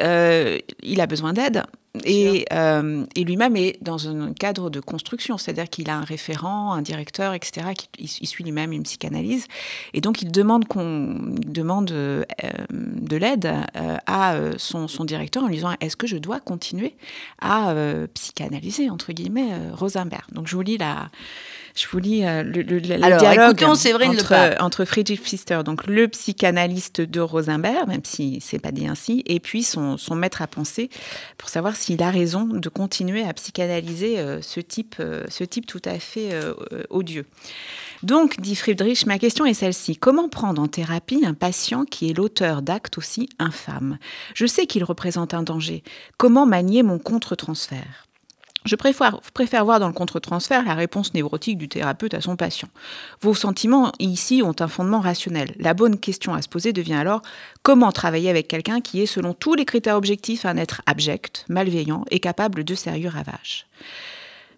il 0.83 1.01
a 1.01 1.07
besoin 1.07 1.33
d'aide. 1.33 1.63
Et, 2.05 2.47
euh, 2.51 3.05
et 3.15 3.23
lui-même 3.23 3.55
est 3.55 3.77
dans 3.83 4.09
un 4.09 4.33
cadre 4.33 4.71
de 4.71 4.79
construction, 4.79 5.37
c'est-à-dire 5.37 5.69
qu'il 5.69 5.91
a 5.91 5.95
un 5.97 6.03
référent, 6.03 6.73
un 6.73 6.81
directeur, 6.81 7.35
etc. 7.35 7.67
Qui, 7.77 7.87
il, 7.99 8.27
suit 8.27 8.43
lui-même 8.43 8.71
une 8.71 8.81
psychanalyse, 8.81 9.45
et 9.93 10.01
donc 10.01 10.23
il 10.23 10.31
demande 10.31 10.67
qu'on 10.67 11.19
demande 11.45 11.91
euh, 11.91 12.23
de 12.71 13.15
l'aide 13.15 13.45
euh, 13.75 13.97
à 14.07 14.35
son, 14.57 14.87
son, 14.87 15.05
directeur 15.05 15.43
en 15.43 15.47
lui 15.47 15.57
disant 15.57 15.75
est-ce 15.81 15.95
que 15.95 16.07
je 16.07 16.17
dois 16.17 16.39
continuer 16.39 16.95
à 17.39 17.75
psychanalyser 18.15 18.89
entre 18.89 19.13
guillemets 19.13 19.51
Rosenberg? 19.73 20.25
Donc 20.31 20.47
je 20.47 20.55
vous 20.55 20.63
lis 20.63 20.79
la 20.79 21.11
Je 21.75 21.87
vous 21.87 21.97
lis 21.97 22.23
euh, 22.23 22.43
le, 22.43 22.61
le, 22.61 22.77
le 22.77 23.17
dialogue 23.17 23.63
entre, 23.63 24.61
entre, 24.61 24.85
Friedrich 24.85 25.21
Pfister, 25.21 25.61
donc 25.65 25.87
le 25.87 26.07
psychanalyste 26.07 27.01
de 27.01 27.19
Rosenberg, 27.19 27.87
même 27.87 28.03
si 28.03 28.39
c'est 28.41 28.59
pas 28.59 28.71
dit 28.71 28.87
ainsi, 28.87 29.23
et 29.25 29.39
puis 29.39 29.63
son, 29.63 29.97
son, 29.97 30.13
maître 30.13 30.43
à 30.43 30.47
penser, 30.47 30.89
pour 31.37 31.49
savoir 31.49 31.75
s'il 31.75 32.03
a 32.03 32.11
raison 32.11 32.45
de 32.45 32.69
continuer 32.69 33.23
à 33.23 33.33
psychanalyser 33.33 34.19
euh, 34.19 34.39
ce, 34.41 34.59
type, 34.59 34.97
euh, 34.99 35.23
ce 35.29 35.43
type 35.43 35.65
tout 35.65 35.81
à 35.85 35.97
fait 35.97 36.31
odieux. 36.89 37.25
Donc, 38.03 38.39
dit 38.39 38.55
Friedrich, 38.55 39.05
ma 39.05 39.17
question 39.17 39.45
est 39.45 39.53
celle-ci. 39.53 39.95
Comment 39.95 40.29
prendre 40.29 40.61
en 40.61 40.67
thérapie 40.67 41.23
un 41.25 41.33
patient 41.33 41.85
qui 41.85 42.09
est 42.09 42.13
l'auteur 42.13 42.61
d'actes 42.61 42.97
aussi 42.97 43.29
infâmes? 43.39 43.97
Je 44.35 44.45
sais 44.45 44.67
qu'il 44.67 44.83
représente 44.83 45.33
un 45.33 45.41
danger. 45.41 45.83
Comment 46.17 46.45
manier 46.45 46.83
mon 46.83 46.99
contre-transfert? 46.99 48.07
Je 48.65 48.75
préfère, 48.75 49.65
voir 49.65 49.79
dans 49.79 49.87
le 49.87 49.93
contre-transfert 49.93 50.63
la 50.63 50.73
réponse 50.73 51.13
névrotique 51.13 51.57
du 51.57 51.67
thérapeute 51.67 52.13
à 52.13 52.21
son 52.21 52.35
patient. 52.35 52.69
Vos 53.21 53.33
sentiments 53.33 53.91
ici 53.99 54.41
ont 54.43 54.55
un 54.59 54.67
fondement 54.67 54.99
rationnel. 54.99 55.53
La 55.59 55.73
bonne 55.73 55.99
question 55.99 56.33
à 56.33 56.41
se 56.41 56.49
poser 56.49 56.73
devient 56.73 56.93
alors 56.93 57.21
comment 57.61 57.91
travailler 57.91 58.29
avec 58.29 58.47
quelqu'un 58.47 58.81
qui 58.81 59.01
est, 59.01 59.05
selon 59.05 59.33
tous 59.33 59.55
les 59.55 59.65
critères 59.65 59.97
objectifs, 59.97 60.45
un 60.45 60.57
être 60.57 60.81
abject, 60.85 61.45
malveillant 61.49 62.05
et 62.11 62.19
capable 62.19 62.63
de 62.63 62.75
sérieux 62.75 63.09
ravages? 63.09 63.65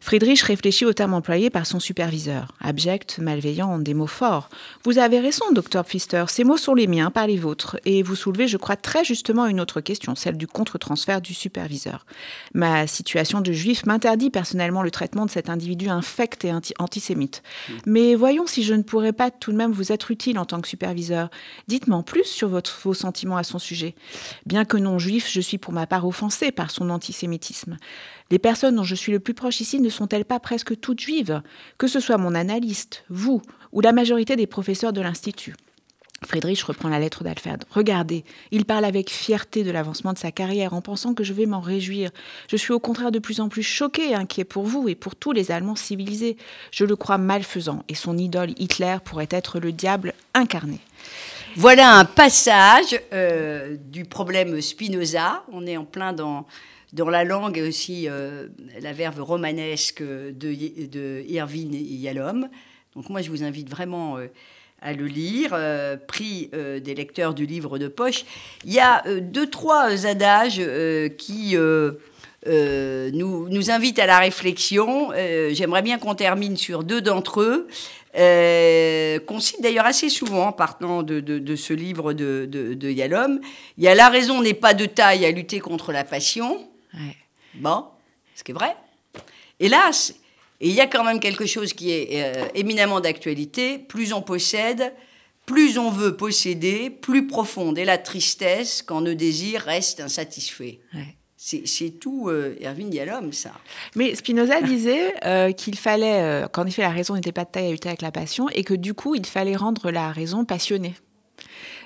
Friedrich 0.06 0.44
réfléchit 0.44 0.86
au 0.86 0.94
terme 0.94 1.16
employé 1.16 1.50
par 1.50 1.66
son 1.66 1.80
superviseur. 1.80 2.52
Abject, 2.62 3.18
malveillant, 3.18 3.80
des 3.80 3.96
mots 3.96 4.06
forts. 4.06 4.52
Vous 4.84 5.00
avez 5.00 5.20
raison, 5.20 5.52
docteur 5.52 5.84
Pfister, 5.84 6.26
ces 6.28 6.44
mots 6.44 6.58
sont 6.58 6.76
les 6.76 6.86
miens, 6.86 7.10
pas 7.10 7.26
les 7.26 7.38
vôtres. 7.38 7.78
Et 7.86 8.04
vous 8.04 8.16
soulevez, 8.16 8.48
je 8.48 8.58
crois, 8.58 8.76
très 8.76 9.04
justement 9.04 9.48
une 9.48 9.60
autre 9.60 9.82
question, 9.82 10.14
celle 10.14 10.38
du 10.38 10.46
contre-transfert 10.46 11.22
du 11.22 11.34
superviseur. 11.34 12.06
Ma 12.54 12.86
situation 12.86 13.42
de 13.42 13.52
juif 13.52 13.88
m'interdit 13.88 14.30
personnellement 14.30 14.84
le 14.84 14.92
traitement 14.92 15.26
de 15.26 15.32
cet 15.32 15.50
individu 15.50 15.90
infect 15.90 16.46
et 16.46 16.54
antisémite. 16.78 17.42
Mais 17.88 18.14
voyons 18.14 18.46
si 18.46 18.62
je 18.62 18.76
ne 18.76 18.84
pourrais 18.84 19.12
pas 19.12 19.32
tout 19.32 19.52
de 19.52 19.58
même 19.58 19.72
vous 19.72 19.92
être 19.92 20.12
utile 20.12 20.38
en 20.38 20.46
tant 20.46 20.62
que 20.62 20.68
superviseur. 20.68 21.32
Dites-moi 21.68 21.98
en 21.98 22.04
plus 22.04 22.26
sur 22.26 22.50
votre, 22.50 22.80
vos 22.84 22.94
sentiments 22.94 23.38
à 23.38 23.44
son 23.44 23.58
sujet. 23.58 23.96
Bien 24.46 24.66
que 24.66 24.78
non 24.78 25.00
juif, 25.00 25.28
je 25.32 25.42
suis 25.42 25.58
pour 25.58 25.74
ma 25.74 25.88
part 25.88 26.06
offensé 26.06 26.52
par 26.52 26.70
son 26.70 26.92
antisémitisme. 26.92 27.78
Les 28.32 28.40
personnes 28.40 28.76
dont 28.76 28.84
je 28.84 28.96
suis 28.96 29.12
le 29.12 29.20
plus 29.20 29.36
proche 29.36 29.62
ici 29.62 29.80
ne 29.80 29.90
sont-elles 29.96 30.26
pas 30.26 30.40
presque 30.40 30.80
toutes 30.80 31.00
juives? 31.00 31.42
Que 31.78 31.88
ce 31.88 32.00
soit 32.00 32.18
mon 32.18 32.36
analyste, 32.36 33.04
vous 33.10 33.42
ou 33.72 33.82
la 33.82 33.92
majorité 33.92 34.36
des 34.36 34.48
professeurs 34.48 34.94
de 34.94 35.02
l'Institut. 35.02 35.56
Friedrich 36.24 36.64
reprend 36.64 36.90
la 36.90 37.00
lettre 37.00 37.24
d'Alfred. 37.24 37.64
Regardez, 37.70 38.24
il 38.52 38.66
parle 38.66 38.86
avec 38.86 39.10
fierté 39.10 39.64
de 39.64 39.72
l'avancement 39.72 40.14
de 40.14 40.18
sa 40.18 40.32
carrière 40.32 40.74
en 40.74 40.82
pensant 40.82 41.14
que 41.14 41.24
je 41.24 41.34
vais 41.34 41.46
m'en 41.46 41.60
réjouir. 41.60 42.10
Je 42.50 42.56
suis 42.56 42.72
au 42.72 42.80
contraire 42.80 43.12
de 43.12 43.20
plus 43.20 43.40
en 43.40 43.50
plus 43.50 43.64
choqué 43.64 44.12
et 44.12 44.16
inquiet 44.16 44.46
pour 44.46 44.64
vous 44.64 44.88
et 44.88 44.96
pour 44.96 45.16
tous 45.16 45.34
les 45.34 45.52
Allemands 45.52 45.76
civilisés. 45.76 46.38
Je 46.72 46.86
le 46.86 46.96
crois 46.96 47.18
malfaisant 47.18 47.84
et 47.90 47.96
son 47.96 48.18
idole 48.18 48.52
Hitler 48.58 48.98
pourrait 49.04 49.28
être 49.30 49.60
le 49.60 49.72
diable 49.72 50.14
incarné. 50.34 50.80
Voilà 51.58 51.98
un 51.98 52.06
passage 52.06 53.00
euh, 53.14 53.78
du 53.80 54.06
problème 54.06 54.60
Spinoza. 54.62 55.44
On 55.52 55.68
est 55.68 55.78
en 55.78 55.86
plein 55.86 56.12
dans 56.14 56.48
dans 56.96 57.10
la 57.10 57.26
langue 57.26 57.62
aussi 57.68 58.08
euh, 58.08 58.48
la 58.82 58.94
verve 58.94 59.22
romanesque 59.22 60.02
de, 60.02 60.88
de 60.88 61.24
Yalom. 61.28 62.50
Donc 62.96 63.10
moi, 63.10 63.22
je 63.22 63.30
vous 63.30 63.44
invite 63.44 63.70
vraiment 63.70 64.18
euh, 64.18 64.28
à 64.82 64.94
le 64.94 65.06
lire, 65.06 65.50
euh, 65.54 65.98
prix 65.98 66.50
des 66.54 66.96
lecteurs 66.96 67.34
du 67.34 67.46
livre 67.46 67.78
de 67.78 67.90
poche. 67.90 68.24
Il 68.64 68.74
y 68.74 68.80
a 68.80 69.04
deux, 69.20 69.50
trois 69.50 70.06
adages 70.06 70.62
qui 71.18 71.58
nous, 72.46 73.50
nous 73.50 73.72
invitent 73.72 74.00
à 74.00 74.06
la 74.06 74.20
réflexion. 74.20 75.12
J'aimerais 75.52 75.82
bien 75.82 75.98
qu'on 75.98 76.16
termine 76.16 76.56
sur 76.56 76.84
deux 76.84 77.02
d'entre 77.02 77.42
eux. 77.42 77.68
qu'on 79.26 79.40
cite 79.40 79.62
d'ailleurs 79.62 79.88
assez 79.88 80.10
souvent 80.10 80.52
partant 80.52 81.04
de, 81.04 81.20
de, 81.20 81.40
de 81.40 81.56
ce 81.56 81.74
livre 81.74 82.14
de, 82.14 82.46
de, 82.46 82.90
Yalom. 82.90 83.42
Il 83.78 83.84
y 83.84 83.88
a 83.88 83.96
la 83.96 84.10
raison 84.10 84.42
n'est 84.42 84.54
pas 84.54 84.74
de 84.74 84.86
taille 84.86 85.26
à 85.26 85.32
lutter 85.32 85.60
contre 85.60 85.92
la 85.92 86.04
passion. 86.04 86.70
Bon, 87.56 87.86
ce 88.36 88.44
qui 88.44 88.52
est 88.52 88.56
vrai. 88.56 88.76
Hélas, 89.60 90.14
il 90.60 90.72
y 90.72 90.82
a 90.82 90.88
quand 90.88 91.04
même 91.04 91.20
quelque 91.20 91.46
chose 91.46 91.74
qui 91.74 91.92
est 91.92 92.08
euh, 92.12 92.48
éminemment 92.54 93.00
d'actualité. 93.02 93.78
Plus 93.78 94.14
on 94.14 94.22
possède, 94.22 94.94
plus 95.46 95.78
on 95.78 95.90
veut 95.90 96.16
posséder, 96.16 96.90
plus 96.90 97.28
profonde 97.28 97.78
est 97.78 97.86
la 97.86 97.98
tristesse 97.98 98.82
quand 98.82 99.02
nos 99.02 99.14
désirs 99.14 99.62
restent 99.62 100.00
insatisfaits. 100.00 100.80
C'est 101.38 102.00
tout 102.00 102.30
euh, 102.30 102.58
Erwin 102.64 102.92
Yalom, 102.92 103.32
ça. 103.32 103.52
Mais 103.96 104.16
Spinoza 104.16 104.62
disait 104.64 105.14
euh, 105.26 105.52
qu'il 105.52 105.78
fallait, 105.78 106.46
qu'en 106.52 106.66
effet, 106.66 106.82
la 106.82 106.90
raison 106.90 107.14
n'était 107.14 107.32
pas 107.32 107.46
de 107.46 107.52
taille 107.52 107.68
à 107.68 107.72
lutter 107.72 107.90
avec 107.90 108.02
la 108.02 108.12
passion, 108.12 108.50
et 108.50 108.64
que 108.64 108.74
du 108.74 108.96
coup, 108.96 109.14
il 109.14 109.26
fallait 109.26 109.56
rendre 109.56 109.92
la 109.92 110.12
raison 110.12 110.44
passionnée. 110.44 110.96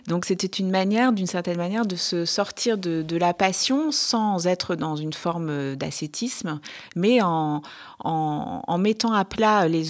Donc 0.07 0.25
c'était 0.25 0.47
une 0.47 0.69
manière, 0.69 1.11
d'une 1.13 1.27
certaine 1.27 1.57
manière, 1.57 1.85
de 1.85 1.95
se 1.95 2.25
sortir 2.25 2.77
de, 2.77 3.01
de, 3.01 3.17
la 3.17 3.33
passion 3.33 3.91
sans 3.91 4.47
être 4.47 4.75
dans 4.75 4.95
une 4.95 5.13
forme 5.13 5.75
d'ascétisme, 5.75 6.59
mais 6.95 7.21
en, 7.21 7.61
en, 8.03 8.63
en, 8.65 8.77
mettant 8.77 9.13
à 9.13 9.25
plat 9.25 9.67
les, 9.67 9.83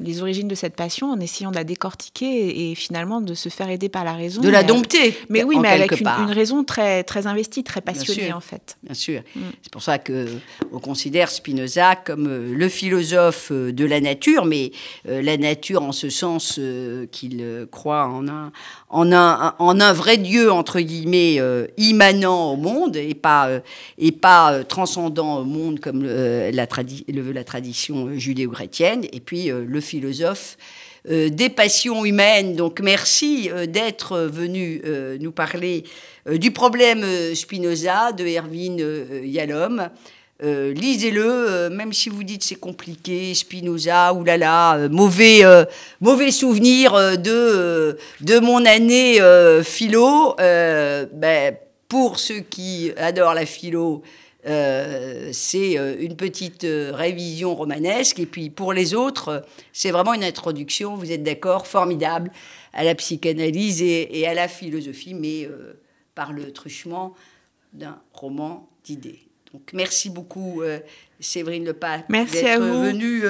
les, 0.00 0.22
origines 0.22 0.48
de 0.48 0.54
cette 0.54 0.74
passion, 0.74 1.10
en 1.10 1.20
essayant 1.20 1.50
de 1.50 1.56
la 1.56 1.64
décortiquer 1.64 2.70
et, 2.70 2.74
finalement 2.74 3.20
de 3.20 3.34
se 3.34 3.48
faire 3.48 3.70
aider 3.70 3.88
par 3.88 4.04
la 4.04 4.14
raison. 4.14 4.40
De 4.40 4.48
la 4.48 4.62
dompter. 4.62 5.16
Mais 5.28 5.44
oui, 5.44 5.58
mais 5.58 5.68
avec 5.68 6.00
une, 6.00 6.06
une, 6.06 6.32
raison 6.32 6.64
très, 6.64 7.04
très 7.04 7.26
investie, 7.26 7.62
très 7.62 7.80
passionnée 7.80 8.32
en 8.32 8.40
fait. 8.40 8.76
Bien 8.82 8.94
sûr. 8.94 9.20
Mm. 9.34 9.40
C'est 9.62 9.72
pour 9.72 9.82
ça 9.82 9.98
qu'on 9.98 10.80
considère 10.80 11.30
Spinoza 11.30 11.96
comme 11.96 12.26
euh, 12.26 12.54
le 12.54 12.68
philosophe 12.68 13.48
euh, 13.52 13.72
de 13.72 13.84
la 13.84 14.00
nature, 14.00 14.44
mais 14.44 14.72
euh, 15.08 15.22
la 15.22 15.36
nature 15.36 15.82
en 15.82 15.92
ce 15.92 16.08
sens 16.08 16.60
qu'il 17.12 17.66
croit 17.70 18.06
en 18.06 18.28
un, 18.28 18.52
en 18.88 19.12
un, 19.12 19.35
en 19.58 19.80
un 19.80 19.92
vrai 19.92 20.16
Dieu, 20.16 20.50
entre 20.50 20.80
guillemets, 20.80 21.40
immanent 21.76 22.52
au 22.52 22.56
monde 22.56 22.96
et 22.96 23.14
pas, 23.14 23.48
et 23.98 24.12
pas 24.12 24.64
transcendant 24.64 25.38
au 25.38 25.44
monde 25.44 25.80
comme 25.80 26.04
la, 26.04 26.66
le, 27.08 27.32
la 27.32 27.44
tradition 27.44 28.06
euh, 28.06 28.18
judéo-chrétienne, 28.18 29.04
et 29.12 29.20
puis 29.20 29.50
euh, 29.50 29.64
le 29.66 29.80
philosophe 29.80 30.56
euh, 31.08 31.28
des 31.28 31.48
passions 31.48 32.04
humaines. 32.04 32.56
Donc 32.56 32.80
merci 32.80 33.48
d'être 33.68 34.18
venu 34.18 34.82
nous 35.20 35.32
parler 35.32 35.84
du 36.28 36.50
problème 36.50 37.04
Spinoza 37.34 38.12
de 38.12 38.24
Erwin 38.26 38.82
Yalom. 39.24 39.88
Lisez-le, 40.40 41.70
même 41.70 41.92
si 41.92 42.08
vous 42.08 42.22
dites 42.22 42.44
c'est 42.44 42.56
compliqué, 42.56 43.34
Spinoza, 43.34 44.12
oulala, 44.12 44.88
mauvais, 44.90 45.42
mauvais 46.00 46.30
souvenir 46.30 46.92
de, 47.18 47.96
de 48.20 48.38
mon 48.38 48.64
année 48.64 49.18
philo. 49.62 50.34
Ben, 50.38 51.56
pour 51.88 52.18
ceux 52.18 52.40
qui 52.40 52.92
adorent 52.96 53.34
la 53.34 53.46
philo, 53.46 54.02
euh, 54.46 55.30
c'est 55.32 55.76
euh, 55.76 55.96
une 55.98 56.16
petite 56.16 56.64
euh, 56.64 56.92
révision 56.94 57.54
romanesque. 57.54 58.20
Et 58.20 58.26
puis 58.26 58.50
pour 58.50 58.72
les 58.72 58.94
autres, 58.94 59.44
c'est 59.72 59.90
vraiment 59.90 60.14
une 60.14 60.24
introduction, 60.24 60.94
vous 60.94 61.10
êtes 61.10 61.22
d'accord, 61.22 61.66
formidable 61.66 62.30
à 62.72 62.84
la 62.84 62.94
psychanalyse 62.94 63.82
et, 63.82 64.26
à 64.26 64.34
la 64.34 64.48
philosophie, 64.48 65.14
mais 65.14 65.48
par 66.14 66.34
le 66.34 66.52
truchement 66.52 67.14
d'un 67.72 67.98
roman 68.12 68.68
d'idées. 68.84 69.25
Donc 69.56 69.70
merci 69.72 70.10
beaucoup, 70.10 70.62
Séverine 71.18 71.64
Lepas, 71.64 72.00
d'être 72.10 72.60
venue 72.60 73.22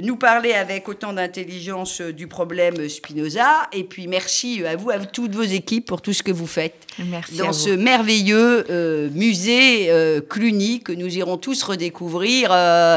nous 0.00 0.16
parler 0.16 0.52
avec 0.54 0.88
autant 0.88 1.12
d'intelligence 1.12 2.00
euh, 2.00 2.12
du 2.14 2.26
problème 2.26 2.88
Spinoza. 2.88 3.68
Et 3.72 3.84
puis 3.84 4.06
merci 4.06 4.64
à 4.64 4.74
vous, 4.74 4.90
à 4.90 4.98
toutes 4.98 5.34
vos 5.34 5.42
équipes 5.42 5.86
pour 5.86 6.00
tout 6.00 6.14
ce 6.14 6.22
que 6.22 6.32
vous 6.32 6.46
faites 6.46 6.74
dans 7.36 7.52
ce 7.52 7.68
merveilleux 7.68 8.64
euh, 8.70 9.10
musée 9.12 9.90
euh, 9.90 10.20
Cluny 10.20 10.80
que 10.80 10.92
nous 10.92 11.14
irons 11.18 11.36
tous 11.36 11.62
redécouvrir. 11.62 12.50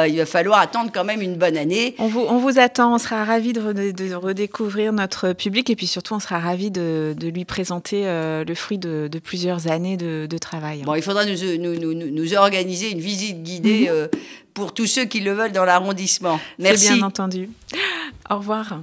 il 0.08 0.18
va 0.18 0.26
falloir 0.26 0.60
attendre 0.60 0.92
quand 0.94 1.04
même 1.04 1.22
une 1.22 1.36
bonne 1.36 1.58
année. 1.58 1.96
On 2.00 2.08
vous, 2.08 2.22
on 2.22 2.38
vous 2.38 2.60
attend, 2.60 2.96
on 2.96 2.98
sera 2.98 3.26
ravis 3.26 3.52
de, 3.52 3.92
de, 3.92 4.14
redécouvrir 4.14 4.94
notre 4.94 5.34
public 5.34 5.70
et 5.70 5.76
puis 5.76 5.88
surtout 5.88 6.14
on 6.14 6.20
sera 6.20 6.40
ravis 6.40 6.72
de, 6.72 7.14
de 7.18 7.28
lui 7.28 7.44
présenter 7.44 8.04
le 8.06 8.56
fruit 8.56 8.78
de, 8.78 9.10
plusieurs 9.22 9.68
années 9.70 9.98
de, 9.98 10.38
travail. 10.38 10.84
Bon, 10.84 10.96
il 10.96 11.02
faudra 11.02 11.26
nous, 11.26 11.36
nous, 11.58 11.94
nous, 11.94 12.12
nous 12.12 12.34
organiser 12.36 12.92
une 12.92 13.00
visite 13.00 13.42
guidée 13.44 13.90
mhm 13.90 14.20
pour 14.56 14.74
tous 14.74 14.88
ceux 14.88 15.06
qui 15.06 15.20
le 15.20 15.34
veulent 15.34 15.52
dans 15.52 15.65
l'arrondissement. 15.65 16.39
Merci. 16.58 16.94
bien 16.94 17.06
entendu. 17.06 17.50
Au 18.28 18.38
revoir. 18.38 18.80